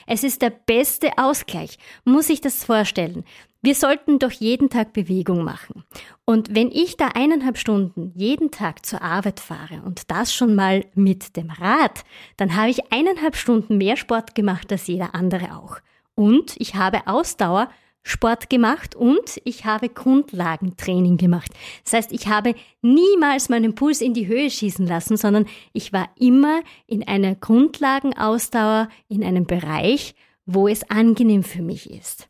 Es 0.08 0.24
ist 0.24 0.42
der 0.42 0.50
beste 0.50 1.12
Ausgleich. 1.18 1.78
Muss 2.06 2.30
ich 2.30 2.42
das 2.42 2.64
vorstellen? 2.64 3.24
Wir 3.62 3.76
sollten 3.76 4.18
doch 4.18 4.32
jeden 4.32 4.72
Tag 4.72 4.94
Bewegung 4.94 5.44
machen. 5.44 5.84
Und 6.26 6.56
wenn 6.56 6.72
ich 6.72 6.98
da 6.98 7.10
eineinhalb 7.10 7.60
Stunden 7.60 8.12
jeden 8.16 8.50
Tag 8.50 8.84
zur 8.84 9.04
Arbeit 9.04 9.40
fahre 9.40 9.84
und 9.86 10.10
das 10.10 10.34
schon 10.34 10.56
mal 10.56 10.86
mit 10.96 11.36
dem 11.36 11.52
Rad, 11.52 12.04
dann 12.38 12.56
habe 12.56 12.72
ich 12.72 12.92
eineinhalb 12.92 13.36
Stunden 13.36 13.78
mehr 13.78 13.96
Sport 13.96 14.34
gemacht 14.34 14.72
als 14.72 14.88
jeder 14.88 15.14
andere 15.14 15.56
auch. 15.56 15.78
Und 16.16 16.56
ich 16.58 16.76
habe 16.76 17.06
Ausdauer 17.06 17.70
Sport 18.04 18.50
gemacht 18.50 18.96
und 18.96 19.40
ich 19.44 19.66
habe 19.66 19.90
Grundlagentraining 19.90 21.18
gemacht. 21.18 21.52
Das 21.84 21.94
heißt, 21.94 22.12
ich 22.12 22.28
habe 22.28 22.56
niemals 22.82 23.50
meinen 23.50 23.76
Puls 23.76 24.02
in 24.02 24.14
die 24.14 24.28
Höhe 24.28 24.50
schießen 24.50 24.88
lassen, 24.88 25.18
sondern 25.18 25.46
ich 25.74 25.94
war 25.94 26.10
immer 26.18 26.62
in 26.88 27.08
einer 27.08 27.36
Grundlagenausdauer, 27.36 28.90
in 29.10 29.24
einem 29.24 29.46
Bereich, 29.46 30.16
wo 30.46 30.68
es 30.68 30.90
angenehm 30.90 31.44
für 31.44 31.62
mich 31.62 31.90
ist. 31.90 32.30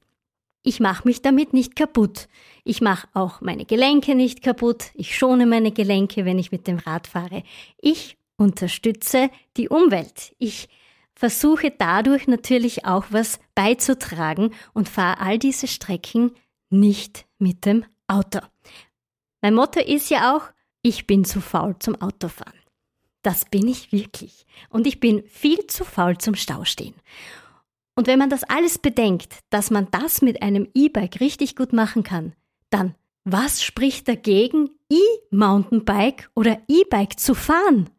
Ich 0.64 0.80
mache 0.80 1.08
mich 1.08 1.22
damit 1.22 1.54
nicht 1.54 1.76
kaputt. 1.76 2.28
Ich 2.66 2.82
mache 2.82 3.08
auch 3.14 3.40
meine 3.42 3.66
Gelenke 3.66 4.14
nicht 4.16 4.42
kaputt. 4.42 4.92
Ich 4.94 5.18
schone 5.18 5.46
meine 5.46 5.72
Gelenke, 5.72 6.26
wenn 6.26 6.38
ich 6.38 6.52
mit 6.52 6.68
dem 6.68 6.78
Rad 6.80 7.08
fahre. 7.08 7.44
Ich 7.80 8.18
unterstütze 8.36 9.30
die 9.56 9.70
Umwelt. 9.70 10.36
Ich 10.38 10.68
versuche 11.20 11.70
dadurch 11.78 12.30
natürlich 12.30 12.86
auch 12.86 13.08
was 13.10 13.42
beizutragen 13.54 14.54
und 14.74 14.88
fahre 14.88 15.20
all 15.20 15.38
diese 15.38 15.68
Strecken 15.68 16.32
nicht 16.70 17.26
mit 17.40 17.66
dem 17.66 17.84
Auto. 18.08 18.40
Mein 19.42 19.54
Motto 19.54 19.82
ist 19.82 20.10
ja 20.10 20.38
auch, 20.38 20.44
ich 20.82 21.08
bin 21.08 21.26
zu 21.26 21.42
faul 21.42 21.76
zum 21.80 22.02
Autofahren. 22.02 22.58
Das 23.22 23.44
bin 23.44 23.68
ich 23.68 23.92
wirklich. 23.92 24.46
Und 24.70 24.88
ich 24.88 25.02
bin 25.02 25.24
viel 25.28 25.68
zu 25.68 25.84
faul 25.84 26.18
zum 26.18 26.36
Staustehen. 26.36 26.96
Und 27.96 28.08
wenn 28.08 28.18
man 28.18 28.30
das 28.30 28.46
alles 28.46 28.78
bedenkt, 28.78 29.40
dass 29.50 29.72
man 29.72 29.90
das 29.92 30.22
mit 30.22 30.42
einem 30.42 30.70
E-Bike 30.74 31.20
richtig 31.20 31.58
gut 31.58 31.74
machen 31.74 32.04
kann, 32.04 32.34
dann 32.70 32.96
was 33.26 33.62
spricht 33.62 34.08
dagegen, 34.08 34.70
E-Mountainbike 34.90 36.32
oder 36.34 36.62
E-Bike 36.70 37.20
zu 37.20 37.36
fahren? 37.36 37.90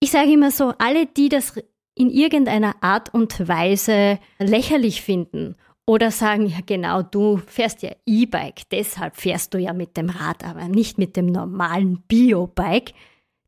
Ich 0.00 0.10
sage 0.10 0.32
immer 0.32 0.50
so, 0.50 0.74
alle, 0.78 1.06
die 1.06 1.28
das 1.28 1.54
in 2.00 2.08
irgendeiner 2.08 2.82
Art 2.82 3.12
und 3.12 3.46
Weise 3.46 4.18
lächerlich 4.38 5.02
finden 5.02 5.54
oder 5.86 6.10
sagen, 6.10 6.46
ja 6.46 6.60
genau, 6.64 7.02
du 7.02 7.36
fährst 7.36 7.82
ja 7.82 7.90
E-Bike, 8.06 8.62
deshalb 8.70 9.16
fährst 9.16 9.52
du 9.52 9.58
ja 9.58 9.74
mit 9.74 9.98
dem 9.98 10.08
Rad, 10.08 10.42
aber 10.42 10.66
nicht 10.66 10.96
mit 10.96 11.14
dem 11.14 11.26
normalen 11.26 12.00
Bio-Bike, 12.08 12.94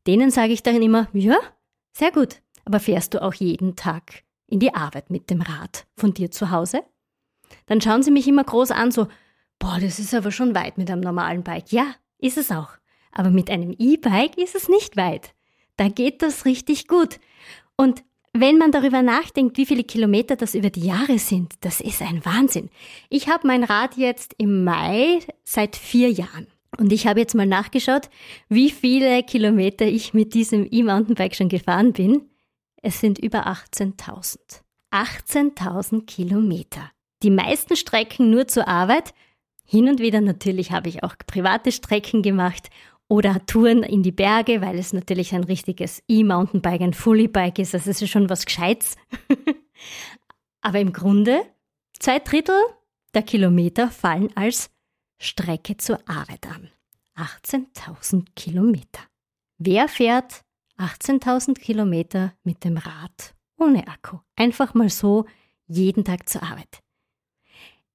denen 0.05 0.29
sage 0.29 0.53
ich 0.53 0.61
dann 0.61 0.79
immer, 0.83 1.07
ja, 1.13 1.37
sehr 1.93 2.11
gut, 2.11 2.43
aber 2.63 2.79
fährst 2.79 3.15
du 3.15 3.23
auch 3.23 3.33
jeden 3.33 3.75
Tag 3.75 4.23
in 4.45 4.59
die 4.59 4.75
Arbeit 4.75 5.09
mit 5.09 5.31
dem 5.31 5.41
Rad 5.41 5.87
von 5.97 6.13
dir 6.13 6.29
zu 6.29 6.51
Hause? 6.51 6.83
Dann 7.65 7.81
schauen 7.81 8.03
sie 8.03 8.11
mich 8.11 8.27
immer 8.27 8.43
groß 8.43 8.69
an, 8.69 8.91
so, 8.91 9.07
boah, 9.57 9.79
das 9.81 9.97
ist 9.97 10.13
aber 10.13 10.29
schon 10.29 10.53
weit 10.53 10.77
mit 10.77 10.91
einem 10.91 11.01
normalen 11.01 11.41
Bike. 11.41 11.71
Ja, 11.71 11.95
ist 12.19 12.37
es 12.37 12.51
auch. 12.51 12.69
Aber 13.11 13.31
mit 13.31 13.49
einem 13.49 13.73
E-Bike 13.79 14.37
ist 14.37 14.53
es 14.53 14.69
nicht 14.69 14.95
weit. 14.95 15.33
Da 15.75 15.87
geht 15.87 16.21
das 16.21 16.45
richtig 16.45 16.87
gut. 16.87 17.19
Und 17.75 18.03
wenn 18.35 18.57
man 18.57 18.71
darüber 18.71 19.03
nachdenkt, 19.03 19.57
wie 19.57 19.65
viele 19.65 19.83
Kilometer 19.83 20.35
das 20.35 20.55
über 20.55 20.71
die 20.71 20.85
Jahre 20.85 21.19
sind, 21.19 21.53
das 21.61 21.79
ist 21.79 22.01
ein 22.01 22.25
Wahnsinn. 22.25 22.69
Ich 23.09 23.27
habe 23.27 23.47
mein 23.47 23.63
Rad 23.63 23.95
jetzt 23.95 24.33
im 24.39 24.63
Mai 24.63 25.19
seit 25.43 25.75
vier 25.75 26.11
Jahren. 26.11 26.47
Und 26.79 26.91
ich 26.91 27.05
habe 27.05 27.19
jetzt 27.19 27.35
mal 27.35 27.45
nachgeschaut, 27.45 28.09
wie 28.49 28.71
viele 28.71 29.21
Kilometer 29.21 29.85
ich 29.85 30.15
mit 30.15 30.33
diesem 30.33 30.67
E-Mountainbike 30.69 31.35
schon 31.35 31.49
gefahren 31.49 31.93
bin. 31.93 32.29
Es 32.81 32.99
sind 32.99 33.19
über 33.19 33.45
18.000. 33.45 34.37
18.000 34.91 36.05
Kilometer. 36.05 36.89
Die 37.21 37.29
meisten 37.29 37.75
Strecken 37.75 38.31
nur 38.31 38.47
zur 38.47 38.67
Arbeit. 38.67 39.13
Hin 39.65 39.87
und 39.87 39.99
wieder 39.99 40.21
natürlich 40.21 40.71
habe 40.71 40.89
ich 40.89 41.03
auch 41.03 41.15
private 41.25 41.71
Strecken 41.71 42.23
gemacht 42.23 42.69
oder 43.07 43.45
Touren 43.45 43.83
in 43.83 44.03
die 44.03 44.11
Berge, 44.11 44.61
weil 44.61 44.79
es 44.79 44.93
natürlich 44.93 45.33
ein 45.33 45.43
richtiges 45.43 46.01
E-Mountainbike, 46.07 46.81
ein 46.81 46.93
Fully-Bike 46.93 47.59
ist. 47.59 47.73
Also 47.73 47.89
es 47.89 48.01
ist 48.01 48.09
schon 48.09 48.29
was 48.29 48.45
Gescheites. 48.45 48.95
Aber 50.61 50.79
im 50.79 50.93
Grunde, 50.93 51.45
zwei 51.99 52.19
Drittel 52.19 52.59
der 53.13 53.23
Kilometer 53.23 53.91
fallen 53.91 54.35
als 54.35 54.71
Strecke 55.19 55.77
zur 55.77 55.99
Arbeit 56.07 56.47
an. 56.47 56.69
18.000 57.15 58.25
Kilometer. 58.35 59.01
Wer 59.57 59.87
fährt 59.87 60.43
18.000 60.77 61.59
Kilometer 61.59 62.33
mit 62.43 62.63
dem 62.63 62.77
Rad 62.77 63.35
ohne 63.57 63.87
Akku? 63.87 64.17
Einfach 64.35 64.73
mal 64.73 64.89
so 64.89 65.25
jeden 65.67 66.03
Tag 66.03 66.27
zur 66.27 66.43
Arbeit. 66.43 66.79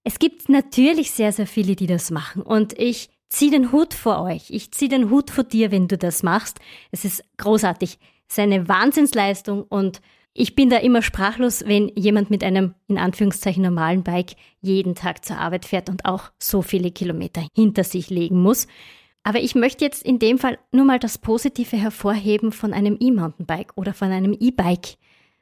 Es 0.05 0.19
gibt 0.19 0.49
natürlich 0.49 1.11
sehr, 1.11 1.33
sehr 1.33 1.47
viele, 1.47 1.77
die 1.77 1.87
das 1.87 2.11
machen. 2.11 2.43
Und 2.43 2.79
ich 2.79 3.11
zieh 3.29 3.51
den 3.51 3.73
Hut 3.73 3.95
vor 3.95 4.23
euch. 4.23 4.51
Ich 4.51 4.73
zieh 4.73 4.89
den 4.89 5.11
Hut 5.11 5.31
vor 5.31 5.45
dir, 5.45 5.71
wenn 5.71 5.89
du 5.89 5.99
das 5.99 6.23
machst. 6.23 6.59
Es 6.91 7.05
ist 7.05 7.23
großartig. 7.37 7.99
Es 8.29 8.35
ist 8.35 8.39
eine 8.39 8.69
Wahnsinnsleistung 8.69 9.63
und 9.63 10.01
ich 10.35 10.55
bin 10.55 10.71
da 10.71 10.77
immer 10.77 11.03
sprachlos, 11.03 11.65
wenn 11.67 11.89
jemand 11.97 12.31
mit 12.31 12.45
einem 12.45 12.75
in 12.87 12.99
Anführungszeichen 12.99 13.63
normalen 13.63 14.05
Bike 14.05 14.37
jeden 14.61 14.95
Tag 14.95 15.25
zur 15.25 15.39
Arbeit 15.39 15.65
fährt 15.65 15.89
und 15.89 16.05
auch 16.05 16.31
so 16.39 16.63
viele 16.63 16.91
Kilometer 16.91 17.45
hinter 17.57 17.83
sich 17.83 18.09
legen 18.09 18.41
muss. 18.41 18.69
Aber 19.25 19.41
ich 19.41 19.55
möchte 19.55 19.85
jetzt 19.85 20.05
in 20.05 20.19
dem 20.19 20.39
Fall 20.39 20.59
nur 20.71 20.85
mal 20.85 20.99
das 20.99 21.19
Positive 21.19 21.77
hervorheben 21.77 22.53
von 22.53 22.73
einem 22.73 22.97
E-Mountainbike 23.01 23.73
oder 23.75 23.93
von 23.93 24.13
einem 24.13 24.33
E-Bike. 24.39 24.97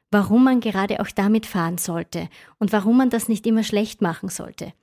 Warum 0.09 0.45
man 0.45 0.61
gerade 0.61 0.99
auch 0.99 1.11
damit 1.13 1.45
fahren 1.45 1.77
sollte 1.77 2.27
und 2.59 2.71
warum 2.71 2.97
man 2.97 3.09
das 3.09 3.27
nicht 3.27 3.45
immer 3.45 3.63
schlecht 3.63 4.01
machen 4.01 4.29
sollte. 4.29 4.73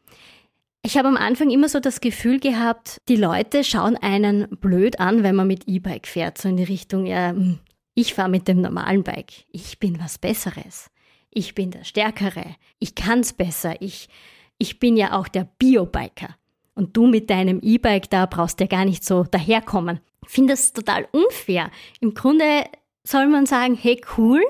Ich 0.86 0.98
habe 0.98 1.08
am 1.08 1.16
Anfang 1.16 1.48
immer 1.48 1.70
so 1.70 1.80
das 1.80 2.02
Gefühl 2.02 2.38
gehabt, 2.38 2.98
die 3.08 3.16
Leute 3.16 3.64
schauen 3.64 3.96
einen 3.96 4.46
blöd 4.50 5.00
an, 5.00 5.22
wenn 5.22 5.34
man 5.34 5.46
mit 5.46 5.66
E-Bike 5.66 6.06
fährt, 6.06 6.36
so 6.36 6.46
in 6.46 6.58
die 6.58 6.64
Richtung, 6.64 7.06
ja, 7.06 7.30
hm, 7.30 7.58
ich 7.94 8.12
fahre 8.12 8.28
mit 8.28 8.48
dem 8.48 8.60
normalen 8.60 9.02
Bike, 9.02 9.46
ich 9.50 9.78
bin 9.78 9.98
was 9.98 10.18
Besseres, 10.18 10.90
ich 11.30 11.54
bin 11.54 11.70
der 11.70 11.84
Stärkere, 11.84 12.44
ich 12.80 12.94
kann's 12.94 13.32
besser, 13.32 13.80
ich, 13.80 14.10
ich 14.58 14.78
bin 14.78 14.98
ja 14.98 15.18
auch 15.18 15.26
der 15.26 15.48
Bio-Biker. 15.58 16.36
Und 16.74 16.94
du 16.94 17.06
mit 17.06 17.30
deinem 17.30 17.60
E-Bike 17.62 18.10
da 18.10 18.26
brauchst 18.26 18.60
ja 18.60 18.66
gar 18.66 18.84
nicht 18.84 19.06
so 19.06 19.24
daherkommen. 19.24 20.00
Ich 20.26 20.32
finde 20.32 20.52
das 20.52 20.74
total 20.74 21.08
unfair. 21.12 21.70
Im 22.00 22.12
Grunde 22.12 22.64
soll 23.04 23.28
man 23.28 23.46
sagen, 23.46 23.74
hey 23.74 24.02
cool, 24.18 24.42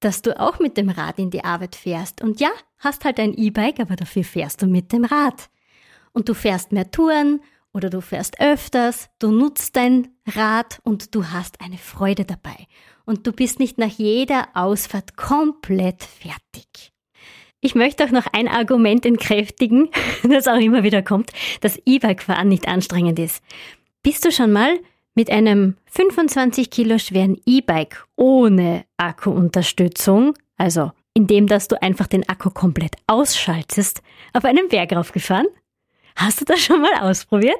dass 0.00 0.22
du 0.22 0.38
auch 0.38 0.58
mit 0.58 0.76
dem 0.76 0.88
Rad 0.88 1.18
in 1.18 1.30
die 1.30 1.44
Arbeit 1.44 1.76
fährst. 1.76 2.22
Und 2.22 2.40
ja, 2.40 2.50
hast 2.78 3.04
halt 3.04 3.20
ein 3.20 3.34
E-Bike, 3.34 3.80
aber 3.80 3.96
dafür 3.96 4.24
fährst 4.24 4.62
du 4.62 4.66
mit 4.66 4.92
dem 4.92 5.04
Rad. 5.04 5.50
Und 6.12 6.28
du 6.28 6.34
fährst 6.34 6.72
mehr 6.72 6.90
Touren 6.90 7.40
oder 7.72 7.90
du 7.90 8.00
fährst 8.00 8.40
öfters, 8.40 9.10
du 9.18 9.30
nutzt 9.30 9.76
dein 9.76 10.08
Rad 10.26 10.80
und 10.82 11.14
du 11.14 11.26
hast 11.26 11.60
eine 11.60 11.78
Freude 11.78 12.24
dabei. 12.24 12.66
Und 13.04 13.26
du 13.26 13.32
bist 13.32 13.60
nicht 13.60 13.78
nach 13.78 13.90
jeder 13.90 14.48
Ausfahrt 14.54 15.16
komplett 15.16 16.02
fertig. 16.02 16.92
Ich 17.60 17.74
möchte 17.74 18.04
auch 18.04 18.10
noch 18.10 18.26
ein 18.32 18.48
Argument 18.48 19.04
entkräftigen, 19.04 19.90
das 20.22 20.48
auch 20.48 20.58
immer 20.58 20.82
wieder 20.82 21.02
kommt, 21.02 21.30
dass 21.60 21.80
E-Bike-Fahren 21.84 22.48
nicht 22.48 22.66
anstrengend 22.66 23.18
ist. 23.18 23.42
Bist 24.02 24.24
du 24.24 24.32
schon 24.32 24.50
mal 24.50 24.78
mit 25.20 25.30
einem 25.30 25.76
25 25.84 26.70
Kilo 26.70 26.96
schweren 26.96 27.36
E-Bike 27.44 28.06
ohne 28.16 28.86
Akkuunterstützung, 28.96 30.32
also 30.56 30.92
indem 31.12 31.46
dass 31.46 31.68
du 31.68 31.80
einfach 31.82 32.06
den 32.06 32.26
Akku 32.26 32.48
komplett 32.48 32.94
ausschaltest, 33.06 34.00
auf 34.32 34.46
einem 34.46 34.68
Berg 34.68 34.94
raufgefahren? 34.94 35.46
Hast 36.16 36.40
du 36.40 36.44
das 36.44 36.60
schon 36.60 36.80
mal 36.80 36.94
ausprobiert? 37.00 37.58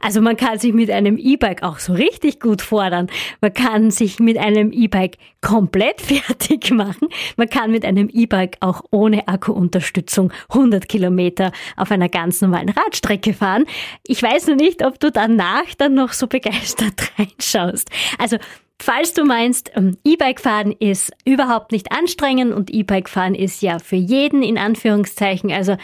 Also 0.00 0.20
man 0.20 0.36
kann 0.36 0.58
sich 0.58 0.72
mit 0.72 0.90
einem 0.90 1.18
E-Bike 1.18 1.62
auch 1.62 1.78
so 1.78 1.92
richtig 1.92 2.40
gut 2.40 2.62
fordern. 2.62 3.08
Man 3.40 3.52
kann 3.52 3.90
sich 3.90 4.18
mit 4.18 4.38
einem 4.38 4.72
E-Bike 4.72 5.18
komplett 5.40 6.00
fertig 6.02 6.70
machen. 6.70 7.08
Man 7.36 7.48
kann 7.48 7.70
mit 7.70 7.84
einem 7.84 8.08
E-Bike 8.12 8.58
auch 8.60 8.82
ohne 8.90 9.28
Akkuunterstützung 9.28 10.32
100 10.50 10.88
Kilometer 10.88 11.52
auf 11.76 11.90
einer 11.90 12.08
ganz 12.08 12.40
normalen 12.40 12.68
Radstrecke 12.68 13.32
fahren. 13.32 13.64
Ich 14.06 14.22
weiß 14.22 14.46
nur 14.48 14.56
nicht, 14.56 14.84
ob 14.84 15.00
du 15.00 15.10
danach 15.10 15.74
dann 15.78 15.94
noch 15.94 16.12
so 16.12 16.26
begeistert 16.26 17.12
reinschaust. 17.18 17.90
Also 18.18 18.38
Falls 18.78 19.14
du 19.14 19.24
meinst, 19.24 19.70
ähm, 19.74 19.96
E-Bike 20.04 20.40
fahren 20.40 20.70
ist 20.70 21.10
überhaupt 21.24 21.72
nicht 21.72 21.92
anstrengend 21.92 22.52
und 22.52 22.70
E-Bike 22.70 23.08
fahren 23.08 23.34
ist 23.34 23.62
ja 23.62 23.78
für 23.78 23.96
jeden 23.96 24.42
in 24.42 24.58
Anführungszeichen, 24.58 25.50
also 25.50 25.76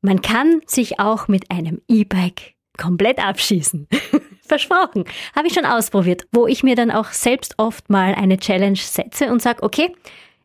man 0.00 0.22
kann 0.22 0.60
sich 0.66 1.00
auch 1.00 1.28
mit 1.28 1.50
einem 1.50 1.80
E-Bike 1.88 2.54
komplett 2.76 3.18
abschießen. 3.18 3.88
Versprochen. 4.42 5.04
Habe 5.36 5.48
ich 5.48 5.54
schon 5.54 5.66
ausprobiert, 5.66 6.26
wo 6.32 6.46
ich 6.46 6.62
mir 6.62 6.74
dann 6.74 6.90
auch 6.90 7.12
selbst 7.12 7.54
oft 7.58 7.90
mal 7.90 8.14
eine 8.14 8.38
Challenge 8.38 8.78
setze 8.78 9.30
und 9.30 9.42
sage, 9.42 9.62
okay, 9.62 9.94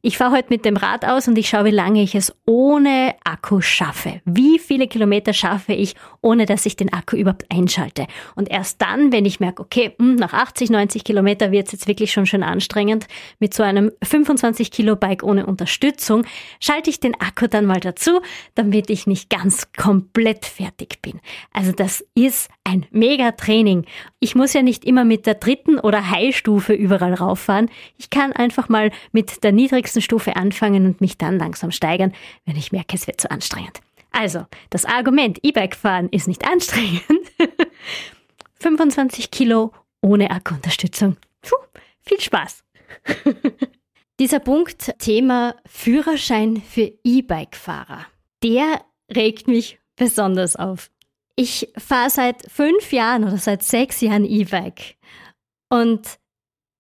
ich 0.06 0.18
fahre 0.18 0.36
heute 0.36 0.50
mit 0.50 0.66
dem 0.66 0.76
Rad 0.76 1.06
aus 1.06 1.30
und 1.30 1.38
ich 1.38 1.48
schaue, 1.48 1.64
wie 1.64 1.72
lange 1.72 2.04
ich 2.04 2.14
es 2.14 2.36
ohne 2.46 3.16
Akku 3.24 3.62
schaffe. 3.62 4.20
Wie 4.26 4.60
viele 4.60 4.90
Kilometer 4.90 5.32
schaffe 5.32 5.72
ich, 5.72 5.96
ohne 6.20 6.46
dass 6.46 6.66
ich 6.66 6.76
den 6.76 6.92
Akku 6.92 7.16
überhaupt 7.16 7.46
einschalte. 7.50 8.08
Und 8.36 8.52
erst 8.52 8.82
dann, 8.82 9.14
wenn 9.14 9.24
ich 9.24 9.40
merke, 9.40 9.62
okay, 9.62 9.96
hm, 9.98 10.16
nach 10.16 10.34
80, 10.34 10.72
90 10.72 11.06
Kilometer 11.06 11.54
wird 11.54 11.68
es 11.68 11.72
jetzt 11.72 11.88
wirklich 11.88 12.12
schon 12.12 12.26
schön 12.26 12.44
anstrengend, 12.44 13.08
mit 13.40 13.54
so 13.54 13.64
einem 13.64 13.94
25 14.04 14.72
Kilo 14.72 14.98
Bike 14.98 15.24
ohne 15.24 15.46
Unterstützung, 15.46 16.26
schalte 16.60 16.90
ich 16.90 17.00
den 17.00 17.16
Akku 17.22 17.48
dann 17.48 17.66
mal 17.66 17.80
dazu, 17.80 18.20
damit 18.56 18.90
ich 18.90 19.08
nicht 19.08 19.30
ganz 19.30 19.72
komplett 19.72 20.44
fertig 20.44 21.02
bin. 21.02 21.22
Also 21.54 21.72
das 21.72 22.04
ist 22.14 22.50
ein 22.66 22.86
mega 22.92 23.32
Training. 23.32 23.86
Ich 24.20 24.36
muss 24.36 24.52
ja 24.52 24.64
nicht 24.64 24.84
immer 24.84 25.06
mit 25.06 25.26
der 25.28 25.36
dritten 25.36 25.80
oder 25.80 26.12
High-Stufe 26.12 26.74
überall 26.74 27.14
rauffahren. 27.14 27.70
Ich 27.98 28.10
kann 28.10 28.34
einfach 28.34 28.68
mal 28.68 28.92
mit 29.14 29.46
der 29.46 29.54
niedrigsten 29.54 29.93
nächsten 29.94 30.02
Stufe 30.02 30.36
anfangen 30.36 30.86
und 30.86 31.02
mich 31.02 31.18
dann 31.18 31.38
langsam 31.38 31.72
steigern, 31.72 32.14
wenn 32.46 32.56
ich 32.56 32.72
merke, 32.72 32.96
es 32.96 33.06
wird 33.06 33.22
zu 33.22 33.30
anstrengend. 33.30 33.80
Also, 34.12 34.46
das 34.70 34.86
Argument, 34.86 35.40
E-Bike 35.44 35.76
fahren 35.76 36.10
ist 36.10 36.28
nicht 36.28 36.48
anstrengend. 36.48 37.04
25 38.60 39.30
Kilo 39.30 39.72
ohne 40.02 40.32
Akkuunterstützung. 40.32 41.18
Puh, 41.42 41.56
viel 42.02 42.20
Spaß. 42.20 42.64
Dieser 44.20 44.40
Punkt, 44.40 44.98
Thema 45.00 45.56
Führerschein 45.66 46.62
für 46.62 46.92
E-Bike-Fahrer, 47.04 48.06
der 48.44 48.82
regt 49.14 49.48
mich 49.48 49.80
besonders 49.96 50.56
auf. 50.56 50.90
Ich 51.36 51.70
fahre 51.78 52.10
seit 52.10 52.50
fünf 52.52 52.92
Jahren 52.92 53.24
oder 53.24 53.38
seit 53.38 53.64
sechs 53.64 54.02
Jahren 54.02 54.26
E-Bike 54.26 54.96
und 55.70 56.20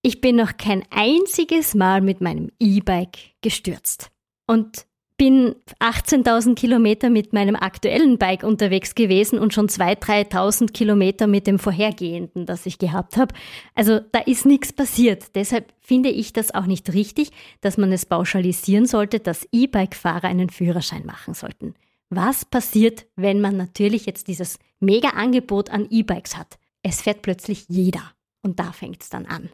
ich 0.03 0.22
bin 0.22 0.36
noch 0.36 0.57
kein 0.57 0.83
einziges 0.91 1.74
Mal 1.74 2.01
mit 2.01 2.22
meinem 2.22 2.51
E-Bike 2.60 3.17
gestürzt 3.41 4.12
und 4.45 4.86
bin 5.15 5.55
18.000 5.79 6.55
Kilometer 6.55 7.10
mit 7.10 7.31
meinem 7.31 7.55
aktuellen 7.55 8.17
Bike 8.17 8.43
unterwegs 8.43 8.95
gewesen 8.95 9.39
und 9.39 9.53
schon 9.53 9.69
2.000, 9.69 10.29
3.000 10.29 10.72
Kilometer 10.74 11.27
mit 11.27 11.48
dem 11.48 11.60
vorhergehenden, 11.60 12.45
das 12.45 12.65
ich 12.65 12.79
gehabt 12.79 13.15
habe. 13.15 13.33
Also 13.75 14.01
da 14.12 14.19
ist 14.19 14.45
nichts 14.45 14.74
passiert. 14.74 15.36
Deshalb 15.36 15.72
finde 15.79 16.10
ich 16.10 16.33
das 16.33 16.53
auch 16.53 16.65
nicht 16.65 16.91
richtig, 16.93 17.29
dass 17.62 17.77
man 17.77 17.93
es 17.93 18.05
pauschalisieren 18.05 18.86
sollte, 18.86 19.22
dass 19.22 19.48
E-Bike-Fahrer 19.53 20.27
einen 20.27 20.50
Führerschein 20.50 21.05
machen 21.05 21.33
sollten. 21.33 21.75
Was 22.10 22.43
passiert, 22.43 23.05
wenn 23.15 23.39
man 23.39 23.55
natürlich 23.55 24.05
jetzt 24.05 24.27
dieses 24.27 24.60
Mega-Angebot 24.81 25.69
an 25.69 25.88
E-Bikes 25.89 26.36
hat? 26.36 26.57
Es 26.81 27.01
fährt 27.01 27.22
plötzlich 27.22 27.65
jeder. 27.69 28.12
Und 28.41 28.60
da 28.60 28.74
fängt 28.74 29.01
es 29.03 29.10
dann 29.10 29.25
an. 29.25 29.50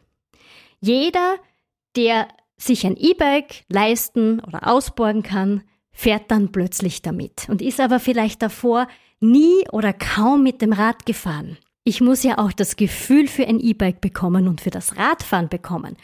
Jeder, 0.80 1.36
der 1.96 2.28
sich 2.56 2.86
ein 2.86 2.96
E-Bike 2.96 3.64
leisten 3.68 4.40
oder 4.40 4.66
ausborgen 4.66 5.22
kann, 5.22 5.62
fährt 5.92 6.30
dann 6.30 6.52
plötzlich 6.52 7.02
damit 7.02 7.48
und 7.48 7.62
ist 7.62 7.80
aber 7.80 8.00
vielleicht 8.00 8.42
davor 8.42 8.86
nie 9.20 9.68
oder 9.70 9.92
kaum 9.92 10.42
mit 10.42 10.62
dem 10.62 10.72
Rad 10.72 11.06
gefahren. 11.06 11.58
Ich 11.84 12.00
muss 12.00 12.22
ja 12.22 12.38
auch 12.38 12.52
das 12.52 12.76
Gefühl 12.76 13.26
für 13.26 13.46
ein 13.46 13.60
E-Bike 13.60 14.00
bekommen 14.00 14.48
und 14.48 14.60
für 14.60 14.70
das 14.70 14.96
Radfahren 14.96 15.48
bekommen. 15.48 15.96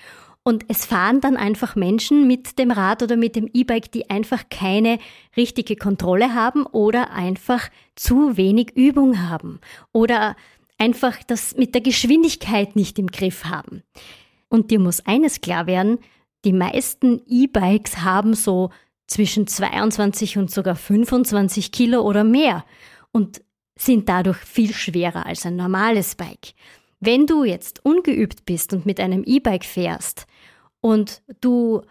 Und 0.42 0.64
es 0.68 0.86
fahren 0.86 1.20
dann 1.20 1.36
einfach 1.36 1.74
Menschen 1.74 2.26
mit 2.26 2.58
dem 2.58 2.70
Rad 2.70 3.02
oder 3.02 3.16
mit 3.16 3.34
dem 3.36 3.50
E-Bike, 3.52 3.90
die 3.90 4.10
einfach 4.10 4.44
keine 4.48 4.98
richtige 5.36 5.76
Kontrolle 5.76 6.34
haben 6.34 6.66
oder 6.66 7.10
einfach 7.10 7.68
zu 7.96 8.36
wenig 8.36 8.70
Übung 8.76 9.28
haben 9.28 9.60
oder 9.92 10.36
einfach 10.78 11.18
das 11.26 11.56
mit 11.56 11.74
der 11.74 11.80
Geschwindigkeit 11.80 12.76
nicht 12.76 12.98
im 12.98 13.08
Griff 13.08 13.44
haben. 13.44 13.82
Und 14.48 14.70
dir 14.70 14.78
muss 14.78 15.04
eines 15.06 15.40
klar 15.40 15.66
werden, 15.66 15.98
die 16.44 16.52
meisten 16.52 17.22
E-Bikes 17.26 18.02
haben 18.02 18.34
so 18.34 18.70
zwischen 19.06 19.46
22 19.46 20.38
und 20.38 20.50
sogar 20.50 20.76
25 20.76 21.72
Kilo 21.72 22.02
oder 22.02 22.24
mehr 22.24 22.64
und 23.12 23.42
sind 23.78 24.08
dadurch 24.08 24.38
viel 24.38 24.72
schwerer 24.72 25.26
als 25.26 25.44
ein 25.46 25.56
normales 25.56 26.14
Bike. 26.14 26.54
Wenn 27.00 27.26
du 27.26 27.44
jetzt 27.44 27.84
ungeübt 27.84 28.46
bist 28.46 28.72
und 28.72 28.86
mit 28.86 29.00
einem 29.00 29.22
E-Bike 29.24 29.64
fährst 29.64 30.26
und 30.80 31.22
du 31.40 31.82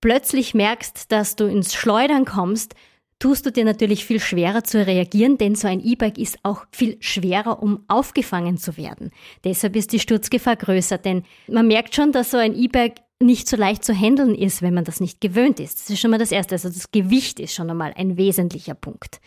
plötzlich 0.00 0.54
merkst, 0.54 1.12
dass 1.12 1.36
du 1.36 1.44
ins 1.44 1.74
Schleudern 1.74 2.24
kommst, 2.24 2.74
tust 3.20 3.46
du 3.46 3.52
dir 3.52 3.64
natürlich 3.64 4.04
viel 4.04 4.18
schwerer 4.18 4.64
zu 4.64 4.84
reagieren, 4.84 5.38
denn 5.38 5.54
so 5.54 5.68
ein 5.68 5.80
E-Bike 5.80 6.18
ist 6.18 6.38
auch 6.42 6.64
viel 6.72 6.96
schwerer, 7.00 7.62
um 7.62 7.84
aufgefangen 7.86 8.56
zu 8.56 8.76
werden. 8.76 9.12
Deshalb 9.44 9.76
ist 9.76 9.92
die 9.92 10.00
Sturzgefahr 10.00 10.56
größer, 10.56 10.98
denn 10.98 11.22
man 11.46 11.68
merkt 11.68 11.94
schon, 11.94 12.10
dass 12.10 12.32
so 12.32 12.38
ein 12.38 12.56
E-Bike 12.56 13.02
nicht 13.22 13.48
so 13.48 13.56
leicht 13.56 13.84
zu 13.84 13.94
handeln 13.94 14.34
ist, 14.34 14.62
wenn 14.62 14.72
man 14.72 14.84
das 14.84 14.98
nicht 14.98 15.20
gewöhnt 15.20 15.60
ist. 15.60 15.78
Das 15.78 15.90
ist 15.90 16.00
schon 16.00 16.10
mal 16.10 16.18
das 16.18 16.32
Erste. 16.32 16.54
Also 16.54 16.70
das 16.70 16.90
Gewicht 16.90 17.38
ist 17.38 17.54
schon 17.54 17.68
einmal 17.68 17.92
ein 17.94 18.16
wesentlicher 18.16 18.74
Punkt. 18.74 19.20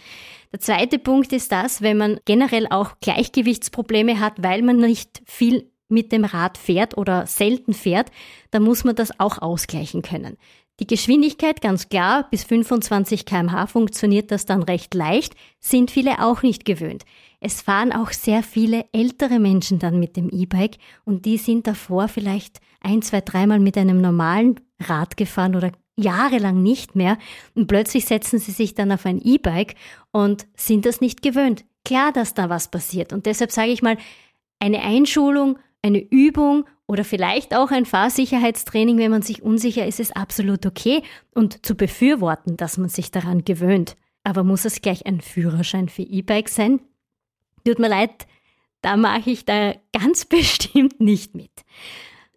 Der 0.51 0.59
zweite 0.59 0.97
Punkt 0.97 1.31
ist 1.31 1.51
das, 1.51 1.83
wenn 1.83 1.97
man 1.97 2.19
generell 2.25 2.67
auch 2.67 2.95
Gleichgewichtsprobleme 3.01 4.19
hat, 4.19 4.41
weil 4.41 4.63
man 4.63 4.77
nicht 4.77 5.21
viel 5.25 5.69
mit 5.89 6.11
dem 6.11 6.25
Rad 6.25 6.57
fährt 6.57 6.97
oder 6.97 7.27
selten 7.27 7.73
fährt, 7.73 8.09
dann 8.49 8.63
muss 8.63 8.83
man 8.83 8.95
das 8.95 9.19
auch 9.19 9.37
ausgleichen 9.39 10.01
können. 10.01 10.37
Die 10.79 10.87
Geschwindigkeit, 10.87 11.61
ganz 11.61 11.87
klar, 11.87 12.27
bis 12.31 12.43
25 12.45 13.25
kmh 13.25 13.67
funktioniert 13.67 14.31
das 14.31 14.45
dann 14.45 14.63
recht 14.63 14.95
leicht, 14.95 15.35
sind 15.59 15.91
viele 15.91 16.23
auch 16.23 16.41
nicht 16.41 16.65
gewöhnt. 16.65 17.05
Es 17.39 17.61
fahren 17.61 17.91
auch 17.91 18.11
sehr 18.11 18.41
viele 18.41 18.85
ältere 18.91 19.39
Menschen 19.39 19.77
dann 19.77 19.99
mit 19.99 20.17
dem 20.17 20.29
E-Bike 20.29 20.77
und 21.05 21.25
die 21.25 21.37
sind 21.37 21.67
davor 21.67 22.07
vielleicht 22.07 22.59
ein, 22.81 23.03
zwei, 23.03 23.21
dreimal 23.21 23.59
mit 23.59 23.77
einem 23.77 24.01
normalen 24.01 24.59
Rad 24.79 25.15
gefahren 25.15 25.55
oder 25.55 25.71
jahrelang 25.95 26.63
nicht 26.63 26.95
mehr 26.95 27.19
und 27.53 27.67
plötzlich 27.67 28.05
setzen 28.05 28.39
sie 28.39 28.51
sich 28.51 28.73
dann 28.73 28.91
auf 28.91 29.05
ein 29.05 29.21
E-Bike 29.21 29.75
und 30.11 30.47
sind 30.55 30.87
das 30.87 31.01
nicht 31.01 31.21
gewöhnt. 31.21 31.65
Klar, 31.85 32.11
dass 32.11 32.33
da 32.33 32.49
was 32.49 32.71
passiert 32.71 33.13
und 33.13 33.27
deshalb 33.27 33.51
sage 33.51 33.71
ich 33.71 33.83
mal, 33.83 33.97
eine 34.59 34.81
Einschulung, 34.81 35.59
eine 35.83 35.99
Übung 35.99 36.65
oder 36.87 37.05
vielleicht 37.05 37.55
auch 37.55 37.71
ein 37.71 37.85
Fahrsicherheitstraining, 37.85 38.97
wenn 38.97 39.11
man 39.11 39.21
sich 39.21 39.41
unsicher 39.41 39.85
ist, 39.85 39.99
ist 39.99 40.15
absolut 40.15 40.65
okay 40.65 41.01
und 41.33 41.65
zu 41.65 41.75
befürworten, 41.75 42.57
dass 42.57 42.77
man 42.77 42.89
sich 42.89 43.11
daran 43.11 43.45
gewöhnt. 43.45 43.95
Aber 44.23 44.43
muss 44.43 44.65
es 44.65 44.81
gleich 44.81 45.05
ein 45.05 45.21
Führerschein 45.21 45.89
für 45.89 46.03
E-Bike 46.03 46.49
sein? 46.49 46.79
Tut 47.65 47.79
mir 47.79 47.89
leid, 47.89 48.27
da 48.81 48.97
mache 48.97 49.31
ich 49.31 49.45
da 49.45 49.73
ganz 49.91 50.25
bestimmt 50.25 50.99
nicht 50.99 51.35
mit. 51.35 51.51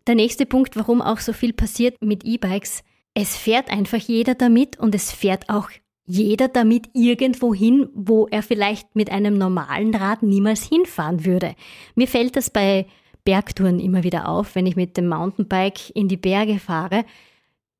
Der 0.06 0.14
nächste 0.14 0.46
Punkt, 0.46 0.76
warum 0.76 1.02
auch 1.02 1.18
so 1.18 1.32
viel 1.32 1.52
passiert 1.52 2.00
mit 2.00 2.24
E-Bikes, 2.24 2.82
es 3.14 3.36
fährt 3.36 3.70
einfach 3.70 3.98
jeder 3.98 4.34
damit 4.34 4.78
und 4.78 4.94
es 4.94 5.10
fährt 5.10 5.48
auch 5.48 5.70
jeder 6.06 6.46
damit 6.46 6.88
irgendwo 6.92 7.52
hin, 7.52 7.88
wo 7.94 8.28
er 8.28 8.42
vielleicht 8.42 8.94
mit 8.94 9.10
einem 9.10 9.38
normalen 9.38 9.94
Rad 9.94 10.22
niemals 10.22 10.62
hinfahren 10.62 11.24
würde. 11.24 11.56
Mir 11.96 12.06
fällt 12.06 12.36
das 12.36 12.50
bei 12.50 12.86
Bergtouren 13.26 13.78
immer 13.78 14.02
wieder 14.02 14.26
auf, 14.26 14.54
wenn 14.54 14.64
ich 14.64 14.76
mit 14.76 14.96
dem 14.96 15.08
Mountainbike 15.08 15.90
in 15.90 16.08
die 16.08 16.16
Berge 16.16 16.58
fahre, 16.58 17.04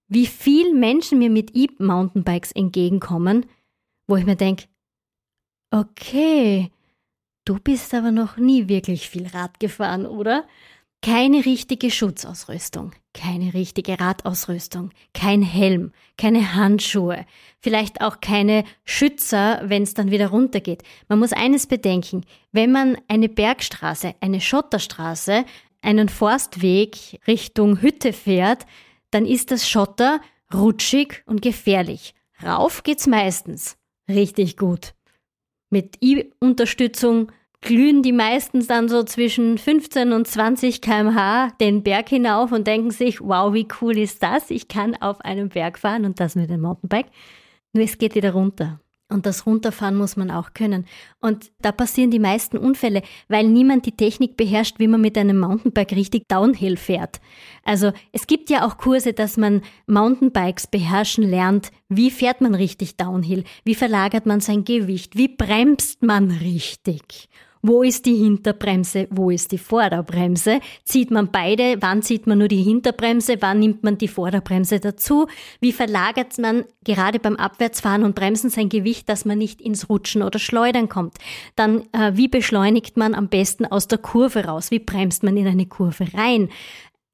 wie 0.09 0.27
viel 0.27 0.75
Menschen 0.75 1.19
mir 1.19 1.31
mit 1.31 1.57
E-Mountainbikes 1.57 2.53
entgegenkommen, 2.53 3.47
wo 4.07 4.17
ich 4.17 4.27
mir 4.27 4.37
denke, 4.37 4.67
okay, 5.71 6.71
Du 7.47 7.61
bist 7.61 7.95
aber 7.95 8.11
noch 8.11 8.37
nie 8.37 8.69
wirklich 8.69 9.09
viel 9.09 9.29
Rad 9.29 9.61
gefahren, 9.61 10.05
oder? 10.05 10.45
Keine 11.01 11.45
richtige 11.45 11.93
Schutzausrüstung, 11.93 12.91
keine 13.17 13.55
richtige 13.55 13.99
Radausrüstung, 13.99 14.91
kein 15.15 15.43
Helm, 15.43 15.93
keine 16.19 16.55
Handschuhe, 16.55 17.25
vielleicht 17.59 18.03
auch 18.03 18.21
keine 18.21 18.65
Schützer, 18.85 19.63
wenn 19.65 19.83
es 19.83 19.95
dann 19.95 20.11
wieder 20.11 20.29
runtergeht. 20.29 20.83
Man 21.09 21.19
muss 21.19 21.33
eines 21.33 21.67
bedenken, 21.67 22.25
wenn 22.53 22.71
man 22.71 22.99
eine 23.09 23.29
Bergstraße, 23.29 24.15
eine 24.21 24.41
Schotterstraße, 24.41 25.45
einen 25.81 26.09
Forstweg 26.09 27.21
Richtung 27.27 27.81
Hütte 27.81 28.13
fährt, 28.13 28.67
dann 29.11 29.25
ist 29.25 29.51
das 29.51 29.69
Schotter 29.69 30.21
rutschig 30.53 31.23
und 31.27 31.41
gefährlich. 31.41 32.15
Rauf 32.43 32.83
geht's 32.83 33.07
meistens 33.07 33.79
richtig 34.09 34.57
gut. 34.57 34.95
Mit 35.71 35.97
E-Unterstützung 36.03 37.33
glühen 37.67 38.01
die 38.01 38.13
meistens 38.13 38.69
dann 38.69 38.89
so 38.89 39.03
zwischen 39.03 39.59
15 39.59 40.13
und 40.13 40.29
20 40.29 40.81
kmh 40.81 41.51
den 41.61 41.83
Berg 41.83 42.09
hinauf 42.09 42.53
und 42.53 42.65
denken 42.65 42.93
sich, 42.93 43.21
wow, 43.21 43.53
wie 43.53 43.67
cool 43.81 43.99
ist 43.99 44.23
das? 44.23 44.51
Ich 44.51 44.69
kann 44.69 44.95
auf 44.95 45.21
einem 45.23 45.49
Berg 45.49 45.81
fahren 45.81 46.05
und 46.05 46.21
das 46.21 46.37
mit 46.37 46.49
dem 46.49 46.61
Mountainbike. 46.61 47.09
Nur 47.73 47.85
es 47.85 47.99
geht 47.99 48.15
wieder 48.15 48.33
runter. 48.33 48.79
Und 49.09 49.27
das 49.27 49.47
Runterfahren 49.47 49.97
muss 49.97 50.17
man 50.17 50.31
auch 50.31 50.53
können. 50.55 50.85
Und 51.21 51.51
da 51.61 51.73
passieren 51.73 52.13
die 52.13 52.21
meisten 52.21 52.57
Unfälle, 52.57 53.03
weil 53.29 53.49
niemand 53.49 53.85
die 53.87 53.97
Technik 53.97 54.37
beherrscht, 54.37 54.79
wie 54.79 54.89
man 54.89 55.01
mit 55.01 55.19
einem 55.19 55.39
Mountainbike 55.39 55.93
richtig 55.93 56.23
Downhill 56.29 56.77
fährt. 56.77 57.21
Also 57.65 57.93
es 58.13 58.29
gibt 58.29 58.49
ja 58.49 58.65
auch 58.65 58.79
Kurse, 58.79 59.13
dass 59.13 59.37
man 59.37 59.63
Mountainbikes 59.87 60.69
beherrschen 60.69 61.25
lernt. 61.25 61.73
Wie 61.89 62.13
fährt 62.13 62.41
man 62.41 62.55
richtig 62.55 62.97
Downhill? 62.97 63.43
Wie 63.65 63.75
verlagert 63.75 64.27
man 64.27 64.41
sein 64.41 64.65
Gewicht? 64.65 65.17
Wie 65.17 65.29
bremst 65.29 66.03
man 66.03 66.31
richtig? 66.31 67.29
Wo 67.63 67.83
ist 67.83 68.07
die 68.07 68.15
Hinterbremse? 68.17 69.09
Wo 69.11 69.31
ist 69.31 69.53
die 69.53 69.59
Vorderbremse? 69.59 70.61
Zieht 70.85 71.11
man 71.11 71.31
beide? 71.31 71.77
Wann 71.81 72.03
zieht 72.03 72.27
man 72.27 72.39
nur 72.39 72.49
die 72.49 72.63
Hinterbremse? 72.63 73.37
Wann 73.41 73.59
nimmt 73.59 73.83
man 73.83 73.99
die 73.99 74.09
Vorderbremse 74.09 74.81
dazu? 74.81 75.27
Wie 75.61 75.73
verlagert 75.73 76.39
man 76.39 76.65
gerade 76.85 77.19
beim 77.19 77.37
Abwärtsfahren 77.37 78.05
und 78.05 78.15
Bremsen 78.15 78.51
sein 78.51 78.69
Gewicht, 78.69 79.09
dass 79.09 79.25
man 79.25 79.39
nicht 79.39 79.61
ins 79.61 79.89
Rutschen 79.89 80.23
oder 80.23 80.39
Schleudern 80.39 80.89
kommt? 80.89 81.15
Dann, 81.57 81.83
äh, 81.93 82.13
wie 82.15 82.29
beschleunigt 82.29 82.97
man 82.97 83.15
am 83.15 83.29
besten 83.29 83.67
aus 83.67 83.89
der 83.89 83.99
Kurve 83.99 84.45
raus? 84.45 84.71
Wie 84.71 84.79
bremst 84.79 85.23
man 85.23 85.37
in 85.37 85.47
eine 85.47 85.67
Kurve 85.67 86.07
rein? 86.15 86.49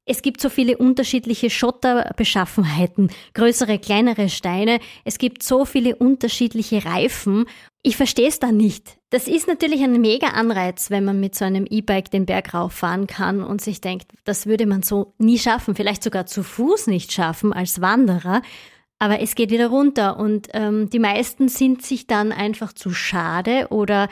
Es 0.04 0.22
gibt 0.22 0.40
so 0.40 0.48
viele 0.48 0.78
unterschiedliche 0.78 1.48
Schotterbeschaffenheiten, 1.48 3.10
größere, 3.34 3.78
kleinere 3.78 4.28
Steine. 4.28 4.80
Es 5.04 5.18
gibt 5.18 5.44
so 5.44 5.64
viele 5.64 5.94
unterschiedliche 5.96 6.84
Reifen. 6.84 7.44
Ich 7.82 7.96
verstehe 7.96 8.28
es 8.28 8.40
da 8.40 8.50
nicht. 8.50 8.98
Das 9.12 9.28
ist 9.28 9.46
natürlich 9.46 9.82
ein 9.82 10.00
mega 10.00 10.28
Anreiz, 10.28 10.88
wenn 10.88 11.04
man 11.04 11.20
mit 11.20 11.34
so 11.34 11.44
einem 11.44 11.66
E-Bike 11.68 12.10
den 12.10 12.24
Berg 12.24 12.54
rauffahren 12.54 13.06
kann 13.06 13.42
und 13.42 13.60
sich 13.60 13.82
denkt, 13.82 14.10
das 14.24 14.46
würde 14.46 14.64
man 14.64 14.82
so 14.82 15.12
nie 15.18 15.38
schaffen, 15.38 15.74
vielleicht 15.74 16.02
sogar 16.02 16.24
zu 16.24 16.42
Fuß 16.42 16.86
nicht 16.86 17.12
schaffen 17.12 17.52
als 17.52 17.82
Wanderer. 17.82 18.40
Aber 18.98 19.20
es 19.20 19.34
geht 19.34 19.50
wieder 19.50 19.66
runter 19.66 20.18
und 20.18 20.48
ähm, 20.54 20.88
die 20.88 20.98
meisten 20.98 21.48
sind 21.48 21.82
sich 21.82 22.06
dann 22.06 22.32
einfach 22.32 22.72
zu 22.72 22.94
schade 22.94 23.66
oder 23.68 24.08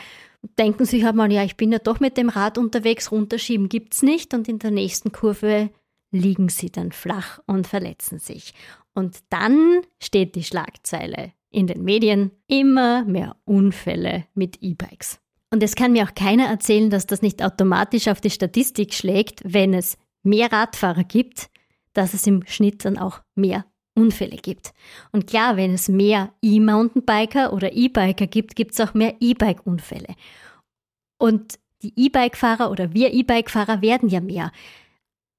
denken 0.59 0.85
sich 0.85 1.03
halt 1.03 1.17
mal, 1.17 1.33
ja, 1.33 1.45
ich 1.45 1.57
bin 1.57 1.73
ja 1.73 1.79
doch 1.79 2.01
mit 2.01 2.19
dem 2.19 2.29
Rad 2.29 2.59
unterwegs, 2.59 3.11
runterschieben 3.11 3.71
gibt's 3.71 4.03
nicht 4.03 4.35
und 4.35 4.49
in 4.49 4.59
der 4.59 4.71
nächsten 4.71 5.13
Kurve 5.13 5.71
liegen 6.11 6.51
sie 6.51 6.69
dann 6.69 6.93
flach 6.93 7.41
und 7.47 7.67
verletzen 7.67 8.19
sich. 8.19 8.53
Und 8.93 9.21
dann 9.31 9.81
steht 9.99 10.35
die 10.35 10.45
Schlagzeile 10.45 11.33
in 11.51 11.67
den 11.67 11.85
Medien 11.85 12.31
immer 12.47 13.05
mehr 13.05 13.37
Unfälle 13.45 14.27
mit 14.35 14.59
E-Bikes. 14.63 15.21
Und 15.53 15.63
es 15.63 15.75
kann 15.75 15.93
mir 15.93 16.05
auch 16.05 16.15
keiner 16.15 16.47
erzählen, 16.47 16.91
dass 16.91 17.07
das 17.07 17.23
nicht 17.23 17.43
automatisch 17.43 18.09
auf 18.09 18.21
die 18.21 18.31
Statistik 18.31 18.95
schlägt, 18.95 19.41
wenn 19.45 19.75
es 19.75 19.99
mehr 20.23 20.53
Radfahrer 20.53 21.05
gibt, 21.05 21.51
dass 21.93 22.15
es 22.15 22.27
im 22.27 22.47
Schnitt 22.47 22.85
dann 22.85 22.99
auch 22.99 23.21
mehr 23.35 23.65
Unfälle 23.97 24.37
gibt. 24.37 24.73
Und 25.11 25.27
klar, 25.27 25.57
wenn 25.57 25.75
es 25.75 25.89
mehr 25.89 26.33
E-Mountainbiker 26.43 27.53
oder 27.53 27.73
E-Biker 27.73 28.29
gibt, 28.29 28.55
gibt 28.55 28.73
es 28.73 28.81
auch 28.81 28.95
mehr 28.95 29.17
E-Bike-Unfälle. 29.19 30.15
Und 31.19 31.59
die 31.83 31.93
E-Bike-Fahrer 31.97 32.71
oder 32.71 32.95
wir 32.95 33.13
E-Bike-Fahrer 33.13 33.83
werden 33.83 34.09
ja 34.09 34.21
mehr. 34.21 34.53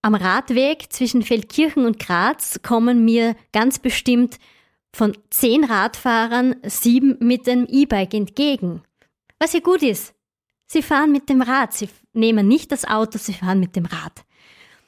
Am 0.02 0.16
Radweg 0.16 0.92
zwischen 0.92 1.22
Feldkirchen 1.22 1.86
und 1.86 2.00
Graz 2.00 2.60
kommen 2.64 3.06
mir 3.06 3.36
ganz 3.54 3.80
bestimmt 3.80 4.40
von 4.94 5.18
zehn 5.30 5.64
Radfahrern 5.64 6.56
sieben 6.64 7.18
mit 7.20 7.48
dem 7.48 7.66
E-Bike 7.66 8.14
entgegen. 8.14 8.82
Was 9.40 9.54
ja 9.54 9.60
gut 9.60 9.82
ist. 9.84 10.14
Sie 10.68 10.82
fahren 10.82 11.12
mit 11.12 11.30
dem 11.30 11.42
Rad, 11.42 11.74
sie 11.74 11.90
nehmen 12.14 12.48
nicht 12.48 12.72
das 12.72 12.86
Auto, 12.86 13.18
sie 13.18 13.34
fahren 13.34 13.60
mit 13.60 13.76
dem 13.76 13.86
Rad. 13.86 14.24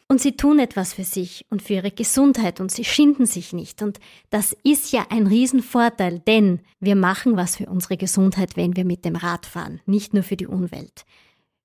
Und 0.07 0.21
sie 0.21 0.33
tun 0.33 0.59
etwas 0.59 0.93
für 0.93 1.03
sich 1.03 1.45
und 1.49 1.61
für 1.61 1.73
ihre 1.73 1.91
Gesundheit 1.91 2.59
und 2.59 2.71
sie 2.71 2.83
schinden 2.83 3.25
sich 3.25 3.51
nicht. 3.51 3.81
Und 3.81 3.99
das 4.29 4.55
ist 4.63 4.91
ja 4.91 5.07
ein 5.09 5.27
Riesenvorteil, 5.27 6.19
denn 6.19 6.59
wir 6.79 6.95
machen 6.95 7.35
was 7.35 7.55
für 7.55 7.65
unsere 7.65 7.97
Gesundheit, 7.97 8.55
wenn 8.55 8.75
wir 8.75 8.85
mit 8.85 9.05
dem 9.05 9.15
Rad 9.15 9.45
fahren, 9.45 9.81
nicht 9.85 10.13
nur 10.13 10.23
für 10.23 10.37
die 10.37 10.47
Umwelt. 10.47 11.05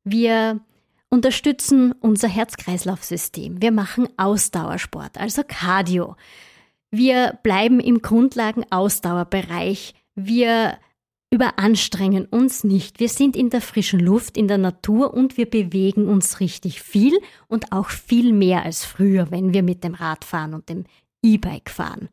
Wir 0.05 0.61
unterstützen 1.11 1.92
unser 2.01 2.29
Herz-Kreislauf-System. 2.29 3.61
Wir 3.61 3.72
machen 3.72 4.09
Ausdauersport, 4.16 5.18
also 5.18 5.42
Cardio. 5.46 6.16
Wir 6.90 7.38
bleiben 7.42 7.81
im 7.81 8.01
Grundlagen-Ausdauerbereich. 8.01 9.94
Wir 10.14 10.79
überanstrengen 11.31 12.24
uns 12.24 12.64
nicht. 12.64 13.01
Wir 13.01 13.09
sind 13.09 13.37
in 13.37 13.51
der 13.51 13.61
frischen 13.61 14.01
Luft, 14.01 14.37
in 14.38 14.48
der 14.48 14.59
Natur 14.59 15.12
und 15.12 15.37
wir 15.37 15.48
bewegen 15.48 16.09
uns 16.09 16.40
richtig 16.40 16.81
viel 16.81 17.18
und 17.48 17.72
auch 17.72 17.90
viel 17.90 18.33
mehr 18.33 18.64
als 18.64 18.85
früher, 18.85 19.31
wenn 19.31 19.53
wir 19.53 19.62
mit 19.62 19.85
dem 19.85 19.94
Rad 19.94 20.24
fahren 20.24 20.55
und 20.55 20.68
dem 20.70 20.85
E-Bike 21.22 21.68
fahren. 21.68 22.09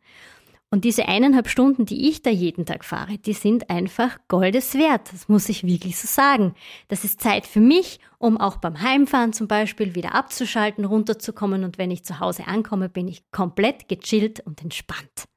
Und 0.76 0.84
diese 0.84 1.08
eineinhalb 1.08 1.48
Stunden, 1.48 1.86
die 1.86 2.10
ich 2.10 2.22
da 2.22 2.30
jeden 2.30 2.66
Tag 2.66 2.84
fahre, 2.84 3.18
die 3.18 3.32
sind 3.32 3.70
einfach 3.70 4.20
Goldes 4.28 4.74
wert. 4.74 5.10
Das 5.14 5.30
muss 5.30 5.48
ich 5.48 5.64
wirklich 5.64 5.98
so 5.98 6.06
sagen. 6.06 6.54
Das 6.90 7.06
ist 7.06 7.22
Zeit 7.22 7.46
für 7.46 7.62
mich, 7.62 8.02
um 8.18 8.38
auch 8.38 8.58
beim 8.58 8.82
Heimfahren 8.82 9.32
zum 9.32 9.48
Beispiel 9.48 9.96
wieder 9.96 10.14
abzuschalten, 10.14 10.84
runterzukommen 10.84 11.64
und 11.64 11.78
wenn 11.78 11.92
ich 11.92 12.04
zu 12.04 12.20
Hause 12.20 12.48
ankomme, 12.48 12.90
bin 12.90 13.08
ich 13.08 13.24
komplett 13.32 13.88
gechillt 13.88 14.42
und 14.42 14.62
entspannt. 14.64 15.30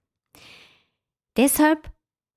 Deshalb 1.37 1.89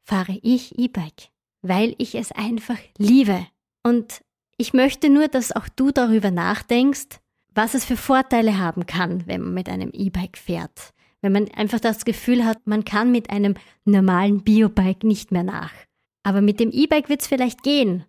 fahre 0.04 0.38
ich 0.44 0.78
E-Bike, 0.78 1.30
weil 1.64 1.96
ich 1.98 2.14
es 2.14 2.32
einfach 2.32 2.78
liebe. 3.00 3.48
Und 3.82 4.22
ich 4.58 4.74
möchte 4.74 5.10
nur, 5.10 5.28
dass 5.28 5.52
auch 5.52 5.70
du 5.70 5.90
darüber 5.90 6.30
nachdenkst, 6.30 7.20
was 7.56 7.74
es 7.74 7.84
für 7.84 7.98
Vorteile 7.98 8.60
haben 8.60 8.86
kann, 8.86 9.26
wenn 9.26 9.42
man 9.42 9.56
mit 9.56 9.70
einem 9.70 9.90
E-Bike 9.92 10.38
fährt 10.38 10.94
wenn 11.22 11.32
man 11.32 11.50
einfach 11.52 11.80
das 11.80 12.06
Gefühl 12.06 12.46
hat, 12.46 12.66
man 12.66 12.84
kann 12.84 13.12
mit 13.12 13.30
einem 13.30 13.56
normalen 13.86 14.44
Biobike 14.44 15.06
nicht 15.08 15.32
mehr 15.32 15.44
nach. 15.44 15.74
Aber 16.24 16.42
mit 16.42 16.60
dem 16.60 16.72
E-Bike 16.72 17.10
wird 17.10 17.22
es 17.22 17.28
vielleicht 17.28 17.64
gehen. 17.64 18.06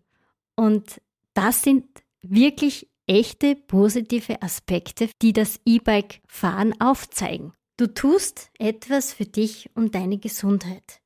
Und 0.57 1.01
das 1.35 1.63
sind 1.63 1.85
wirklich 2.23 2.89
echte 3.07 3.57
positive 3.57 4.43
Aspekte, 4.43 5.09
die 5.21 5.33
das 5.33 5.61
E-Bike-Fahren 5.65 6.81
aufzeigen. 6.81 7.53
Du 7.77 7.93
tust 7.93 8.51
etwas 8.59 9.13
für 9.13 9.25
dich 9.25 9.71
und 9.75 9.95
deine 9.95 10.19
Gesundheit. 10.19 11.01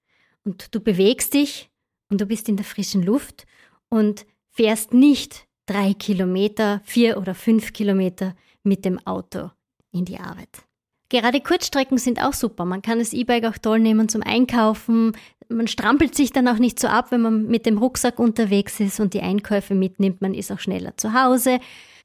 Und 0.45 0.75
du 0.75 0.81
bewegst 0.81 1.35
dich 1.35 1.71
und 2.11 2.21
du 2.21 2.27
bist 2.27 2.49
in 2.49 2.57
der 2.57 2.67
frischen 2.67 3.03
Luft 3.03 3.47
und 3.89 4.27
fährst 4.51 4.95
nicht 4.95 5.47
drei 5.67 5.95
Kilometer, 5.95 6.81
vier 6.85 7.19
oder 7.19 7.35
fünf 7.35 7.73
Kilometer 7.73 8.37
mit 8.63 8.85
dem 8.85 9.05
Auto 9.07 9.51
in 9.93 10.05
die 10.05 10.19
Arbeit. 10.19 10.67
Gerade 11.09 11.41
Kurzstrecken 11.41 11.99
sind 11.99 12.23
auch 12.23 12.33
super. 12.33 12.65
Man 12.65 12.83
kann 12.83 12.99
das 12.99 13.13
E-Bike 13.13 13.45
auch 13.45 13.59
toll 13.59 13.79
nehmen 13.79 14.09
zum 14.09 14.23
Einkaufen. 14.23 15.13
Man 15.49 15.69
strampelt 15.69 16.15
sich 16.15 16.33
dann 16.33 16.49
auch 16.49 16.59
nicht 16.59 16.81
so 16.81 16.89
ab, 16.89 17.11
wenn 17.11 17.23
man 17.23 17.47
mit 17.47 17.67
dem 17.67 17.79
Rucksack 17.79 18.19
unterwegs 18.19 18.81
ist 18.81 18.99
und 18.99 19.15
die 19.15 19.21
Einkäufe 19.21 19.75
mitnimmt. 19.75 20.21
Man 20.21 20.35
ist 20.35 20.51
auch 20.51 20.59
schneller 20.59 20.97
zu 20.97 21.13
Hause. 21.13 21.61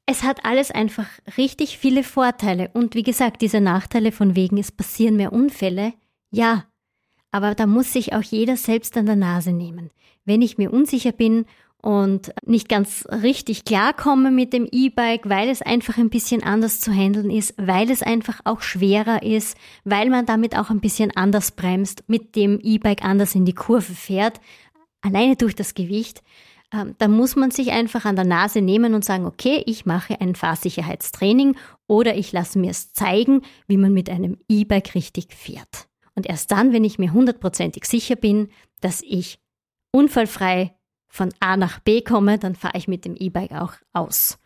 Es 0.06 0.22
hat 0.22 0.44
alles 0.44 0.70
einfach 0.70 1.06
richtig 1.36 1.78
viele 1.78 2.04
Vorteile. 2.04 2.70
Und 2.72 2.94
wie 2.94 3.02
gesagt, 3.02 3.40
diese 3.42 3.60
Nachteile 3.60 4.12
von 4.12 4.36
wegen, 4.36 4.58
es 4.58 4.70
passieren 4.70 5.16
mehr 5.16 5.32
Unfälle. 5.32 5.94
Ja, 6.30 6.64
aber 7.32 7.54
da 7.54 7.66
muss 7.66 7.92
sich 7.92 8.12
auch 8.12 8.22
jeder 8.22 8.56
selbst 8.56 8.96
an 8.96 9.06
der 9.06 9.16
Nase 9.16 9.52
nehmen. 9.52 9.90
Wenn 10.24 10.42
ich 10.42 10.58
mir 10.58 10.72
unsicher 10.72 11.12
bin 11.12 11.46
und 11.82 12.32
nicht 12.46 12.68
ganz 12.68 13.04
richtig 13.10 13.64
klarkomme 13.64 14.30
mit 14.30 14.52
dem 14.52 14.68
E-Bike, 14.70 15.28
weil 15.28 15.48
es 15.48 15.62
einfach 15.62 15.98
ein 15.98 16.10
bisschen 16.10 16.42
anders 16.42 16.80
zu 16.80 16.92
handeln 16.92 17.28
ist, 17.28 17.54
weil 17.58 17.90
es 17.90 18.02
einfach 18.02 18.40
auch 18.44 18.62
schwerer 18.62 19.24
ist, 19.24 19.56
weil 19.84 20.08
man 20.08 20.24
damit 20.24 20.56
auch 20.56 20.70
ein 20.70 20.80
bisschen 20.80 21.10
anders 21.16 21.50
bremst, 21.50 22.04
mit 22.06 22.36
dem 22.36 22.60
E-Bike 22.62 23.04
anders 23.04 23.34
in 23.34 23.44
die 23.44 23.52
Kurve 23.52 23.94
fährt, 23.94 24.40
alleine 25.00 25.34
durch 25.34 25.56
das 25.56 25.74
Gewicht. 25.74 26.22
Ähm, 26.72 26.94
da 26.98 27.08
muss 27.08 27.34
man 27.34 27.50
sich 27.50 27.72
einfach 27.72 28.04
an 28.04 28.14
der 28.14 28.24
Nase 28.24 28.62
nehmen 28.62 28.94
und 28.94 29.04
sagen, 29.04 29.26
okay, 29.26 29.64
ich 29.66 29.84
mache 29.84 30.20
ein 30.20 30.36
Fahrsicherheitstraining 30.36 31.56
oder 31.88 32.14
ich 32.16 32.30
lasse 32.30 32.60
mir 32.60 32.70
es 32.70 32.92
zeigen, 32.92 33.42
wie 33.66 33.76
man 33.76 33.92
mit 33.92 34.08
einem 34.08 34.38
E-Bike 34.48 34.94
richtig 34.94 35.34
fährt. 35.34 35.88
Und 36.14 36.26
erst 36.26 36.52
dann, 36.52 36.72
wenn 36.72 36.84
ich 36.84 37.00
mir 37.00 37.12
hundertprozentig 37.12 37.86
sicher 37.86 38.14
bin, 38.14 38.50
dass 38.80 39.02
ich 39.02 39.40
unfallfrei 39.90 40.76
von 41.12 41.28
A 41.40 41.58
nach 41.58 41.78
B 41.78 42.00
komme, 42.00 42.38
dann 42.38 42.54
fahre 42.54 42.78
ich 42.78 42.88
mit 42.88 43.04
dem 43.04 43.14
E-Bike 43.14 43.52
auch 43.52 43.74
aus. 43.92 44.38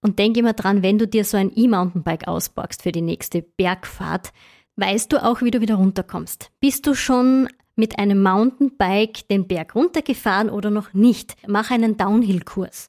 Und 0.00 0.20
denk 0.20 0.36
immer 0.36 0.52
dran, 0.52 0.84
wenn 0.84 0.98
du 0.98 1.08
dir 1.08 1.24
so 1.24 1.36
ein 1.36 1.50
E-Mountainbike 1.52 2.28
ausborgst 2.28 2.82
für 2.82 2.92
die 2.92 3.02
nächste 3.02 3.42
Bergfahrt, 3.42 4.32
weißt 4.76 5.12
du 5.12 5.22
auch, 5.22 5.42
wie 5.42 5.50
du 5.50 5.60
wieder 5.60 5.74
runterkommst. 5.74 6.52
Bist 6.60 6.86
du 6.86 6.94
schon 6.94 7.48
mit 7.74 7.98
einem 7.98 8.22
Mountainbike 8.22 9.26
den 9.26 9.48
Berg 9.48 9.74
runtergefahren 9.74 10.48
oder 10.48 10.70
noch 10.70 10.94
nicht? 10.94 11.34
Mach 11.48 11.72
einen 11.72 11.96
Downhill-Kurs. 11.96 12.88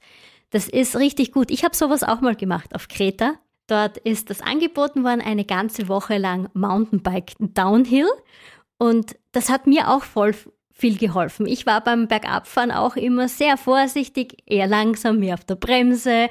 Das 0.51 0.69
ist 0.69 0.95
richtig 0.95 1.31
gut. 1.31 1.49
Ich 1.49 1.63
habe 1.63 1.75
sowas 1.75 2.03
auch 2.03 2.21
mal 2.21 2.35
gemacht 2.35 2.75
auf 2.75 2.87
Kreta. 2.87 3.33
Dort 3.65 3.97
ist 3.97 4.29
das 4.29 4.41
angeboten 4.41 5.03
worden, 5.03 5.21
eine 5.21 5.43
ganze 5.43 5.87
Woche 5.87 6.19
lang 6.19 6.49
Mountainbike 6.53 7.33
Downhill. 7.39 8.07
Und 8.77 9.17
das 9.31 9.49
hat 9.49 9.65
mir 9.65 9.89
auch 9.89 10.03
voll 10.03 10.35
viel 10.77 10.97
geholfen. 10.97 11.47
Ich 11.47 11.65
war 11.65 11.83
beim 11.83 12.07
Bergabfahren 12.07 12.71
auch 12.71 12.95
immer 12.95 13.27
sehr 13.27 13.57
vorsichtig, 13.57 14.37
eher 14.45 14.67
langsam, 14.67 15.19
mehr 15.19 15.33
auf 15.33 15.43
der 15.43 15.55
Bremse, 15.55 16.29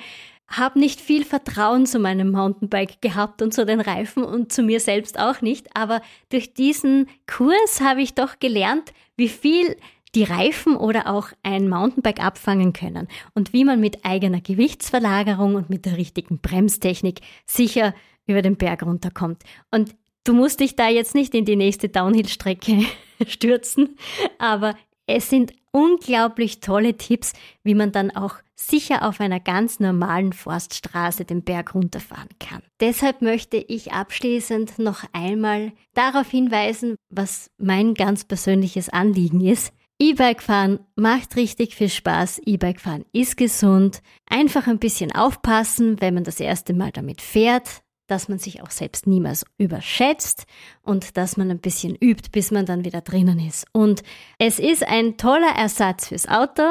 habe 0.48 0.78
nicht 0.78 1.00
viel 1.00 1.24
Vertrauen 1.24 1.86
zu 1.86 1.98
meinem 1.98 2.30
Mountainbike 2.30 3.02
gehabt 3.02 3.42
und 3.42 3.52
zu 3.52 3.66
den 3.66 3.80
Reifen 3.80 4.22
und 4.22 4.52
zu 4.52 4.62
mir 4.62 4.78
selbst 4.78 5.18
auch 5.18 5.40
nicht, 5.40 5.74
aber 5.74 6.00
durch 6.28 6.54
diesen 6.54 7.08
Kurs 7.26 7.80
habe 7.80 8.02
ich 8.02 8.14
doch 8.14 8.38
gelernt, 8.38 8.92
wie 9.16 9.28
viel 9.28 9.76
die 10.14 10.22
Reifen 10.22 10.76
oder 10.76 11.08
auch 11.08 11.28
ein 11.42 11.68
Mountainbike 11.68 12.24
abfangen 12.24 12.72
können 12.72 13.08
und 13.34 13.52
wie 13.52 13.64
man 13.64 13.80
mit 13.80 14.04
eigener 14.04 14.40
Gewichtsverlagerung 14.40 15.56
und 15.56 15.68
mit 15.68 15.84
der 15.84 15.96
richtigen 15.96 16.38
Bremstechnik 16.38 17.20
sicher 17.44 17.92
über 18.26 18.40
den 18.40 18.56
Berg 18.56 18.84
runterkommt. 18.84 19.42
Und 19.70 19.94
Du 20.26 20.32
musst 20.32 20.58
dich 20.58 20.74
da 20.74 20.88
jetzt 20.88 21.14
nicht 21.14 21.36
in 21.36 21.44
die 21.44 21.54
nächste 21.54 21.88
Downhill-Strecke 21.88 22.84
stürzen, 23.28 23.96
aber 24.38 24.74
es 25.06 25.30
sind 25.30 25.52
unglaublich 25.70 26.58
tolle 26.58 26.96
Tipps, 26.96 27.32
wie 27.62 27.76
man 27.76 27.92
dann 27.92 28.10
auch 28.10 28.34
sicher 28.56 29.06
auf 29.06 29.20
einer 29.20 29.38
ganz 29.38 29.78
normalen 29.78 30.32
Forststraße 30.32 31.24
den 31.24 31.44
Berg 31.44 31.76
runterfahren 31.76 32.30
kann. 32.40 32.62
Deshalb 32.80 33.22
möchte 33.22 33.58
ich 33.58 33.92
abschließend 33.92 34.80
noch 34.80 35.04
einmal 35.12 35.70
darauf 35.94 36.28
hinweisen, 36.28 36.96
was 37.08 37.52
mein 37.56 37.94
ganz 37.94 38.24
persönliches 38.24 38.88
Anliegen 38.88 39.46
ist. 39.46 39.72
E-Bike 40.00 40.42
fahren 40.42 40.80
macht 40.96 41.36
richtig 41.36 41.76
viel 41.76 41.88
Spaß. 41.88 42.40
E-Bike 42.44 42.80
fahren 42.80 43.04
ist 43.12 43.36
gesund. 43.36 44.02
Einfach 44.28 44.66
ein 44.66 44.80
bisschen 44.80 45.14
aufpassen, 45.14 46.00
wenn 46.00 46.14
man 46.14 46.24
das 46.24 46.40
erste 46.40 46.74
Mal 46.74 46.90
damit 46.90 47.20
fährt 47.20 47.85
dass 48.06 48.28
man 48.28 48.38
sich 48.38 48.62
auch 48.62 48.70
selbst 48.70 49.06
niemals 49.06 49.44
überschätzt 49.58 50.46
und 50.82 51.16
dass 51.16 51.36
man 51.36 51.50
ein 51.50 51.60
bisschen 51.60 51.96
übt, 51.96 52.30
bis 52.32 52.50
man 52.50 52.66
dann 52.66 52.84
wieder 52.84 53.00
drinnen 53.00 53.38
ist. 53.38 53.66
Und 53.72 54.02
es 54.38 54.58
ist 54.58 54.86
ein 54.86 55.16
toller 55.16 55.54
Ersatz 55.56 56.08
fürs 56.08 56.28
Auto. 56.28 56.62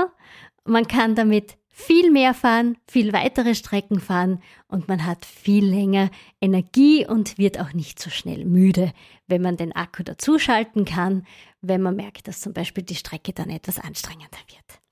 Man 0.64 0.88
kann 0.88 1.16
damit 1.16 1.58
viel 1.76 2.10
mehr 2.10 2.34
fahren, 2.34 2.78
viel 2.88 3.12
weitere 3.12 3.54
Strecken 3.54 4.00
fahren 4.00 4.42
und 4.70 4.88
man 4.88 5.06
hat 5.06 5.26
viel 5.26 5.66
länger 5.66 6.10
Energie 6.40 7.06
und 7.06 7.38
wird 7.38 7.60
auch 7.60 7.74
nicht 7.74 8.00
so 8.00 8.10
schnell 8.10 8.46
müde, 8.46 8.94
wenn 9.28 9.42
man 9.42 9.58
den 9.58 9.76
Akku 9.76 10.02
dazuschalten 10.04 10.86
kann, 10.86 11.28
wenn 11.62 11.82
man 11.82 11.98
merkt, 11.98 12.30
dass 12.30 12.40
zum 12.40 12.54
Beispiel 12.54 12.84
die 12.84 12.96
Strecke 12.96 13.34
dann 13.34 13.50
etwas 13.50 13.78
anstrengender 13.78 14.38
wird. 14.48 14.85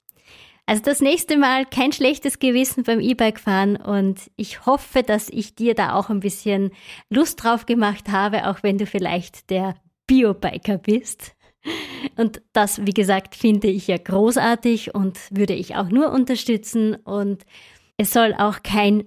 Also 0.65 0.81
das 0.81 1.01
nächste 1.01 1.37
Mal 1.37 1.65
kein 1.65 1.91
schlechtes 1.91 2.39
Gewissen 2.39 2.83
beim 2.83 3.01
E-Bike 3.01 3.39
fahren 3.39 3.75
und 3.75 4.31
ich 4.37 4.65
hoffe, 4.65 5.03
dass 5.03 5.27
ich 5.29 5.55
dir 5.55 5.75
da 5.75 5.93
auch 5.93 6.09
ein 6.09 6.21
bisschen 6.21 6.71
Lust 7.09 7.43
drauf 7.43 7.65
gemacht 7.65 8.09
habe, 8.09 8.47
auch 8.47 8.63
wenn 8.63 8.77
du 8.77 8.85
vielleicht 8.85 9.49
der 9.49 9.75
Biobiker 10.07 10.77
bist. 10.77 11.35
Und 12.17 12.41
das, 12.53 12.85
wie 12.85 12.93
gesagt, 12.93 13.35
finde 13.35 13.67
ich 13.67 13.87
ja 13.87 13.97
großartig 13.97 14.95
und 14.95 15.17
würde 15.31 15.53
ich 15.53 15.75
auch 15.75 15.89
nur 15.89 16.11
unterstützen. 16.11 16.95
Und 16.95 17.43
es 17.97 18.11
soll 18.11 18.33
auch 18.37 18.63
kein 18.63 19.05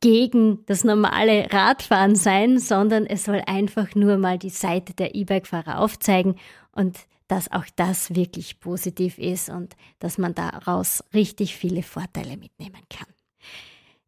gegen 0.00 0.64
das 0.66 0.84
normale 0.84 1.50
Radfahren 1.50 2.14
sein, 2.14 2.58
sondern 2.58 3.06
es 3.06 3.24
soll 3.24 3.42
einfach 3.46 3.94
nur 3.94 4.18
mal 4.18 4.38
die 4.38 4.50
Seite 4.50 4.92
der 4.92 5.14
E-Bike-Fahrer 5.14 5.78
aufzeigen 5.78 6.36
und 6.72 6.98
dass 7.34 7.50
auch 7.50 7.66
das 7.74 8.14
wirklich 8.14 8.60
positiv 8.60 9.18
ist 9.18 9.48
und 9.48 9.74
dass 9.98 10.18
man 10.18 10.36
daraus 10.36 11.02
richtig 11.12 11.56
viele 11.56 11.82
Vorteile 11.82 12.36
mitnehmen 12.36 12.80
kann. 12.88 13.08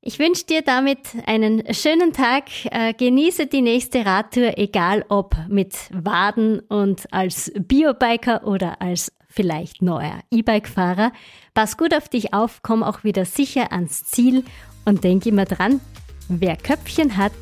Ich 0.00 0.20
wünsche 0.20 0.46
dir 0.46 0.62
damit 0.62 1.00
einen 1.26 1.74
schönen 1.74 2.12
Tag. 2.12 2.44
Äh, 2.66 2.94
genieße 2.94 3.48
die 3.48 3.62
nächste 3.62 4.06
Radtour, 4.06 4.56
egal 4.58 5.04
ob 5.08 5.34
mit 5.48 5.74
Waden 5.92 6.60
und 6.60 7.12
als 7.12 7.50
Biobiker 7.58 8.46
oder 8.46 8.80
als 8.80 9.12
vielleicht 9.28 9.82
neuer 9.82 10.20
E-Bike-Fahrer. 10.30 11.10
Pass 11.52 11.76
gut 11.76 11.96
auf 11.96 12.08
dich 12.08 12.32
auf, 12.32 12.60
komm 12.62 12.84
auch 12.84 13.02
wieder 13.02 13.24
sicher 13.24 13.72
ans 13.72 14.04
Ziel 14.04 14.44
und 14.84 15.02
denk 15.02 15.26
immer 15.26 15.46
dran, 15.46 15.80
wer 16.28 16.56
Köpfchen 16.56 17.16
hat, 17.16 17.32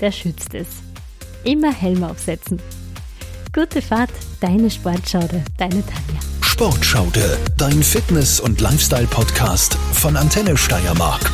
der 0.00 0.12
schützt 0.12 0.54
es. 0.54 0.68
Immer 1.42 1.72
Helm 1.72 2.04
aufsetzen. 2.04 2.62
Gute 3.56 3.80
Fahrt, 3.80 4.10
deine 4.38 4.70
Sportschaude, 4.70 5.42
deine 5.56 5.82
Tanja. 5.82 6.20
Sportschaude, 6.42 7.38
dein 7.56 7.82
Fitness- 7.82 8.38
und 8.38 8.60
Lifestyle-Podcast 8.60 9.78
von 9.94 10.14
Antenne 10.14 10.58
Steiermark. 10.58 11.32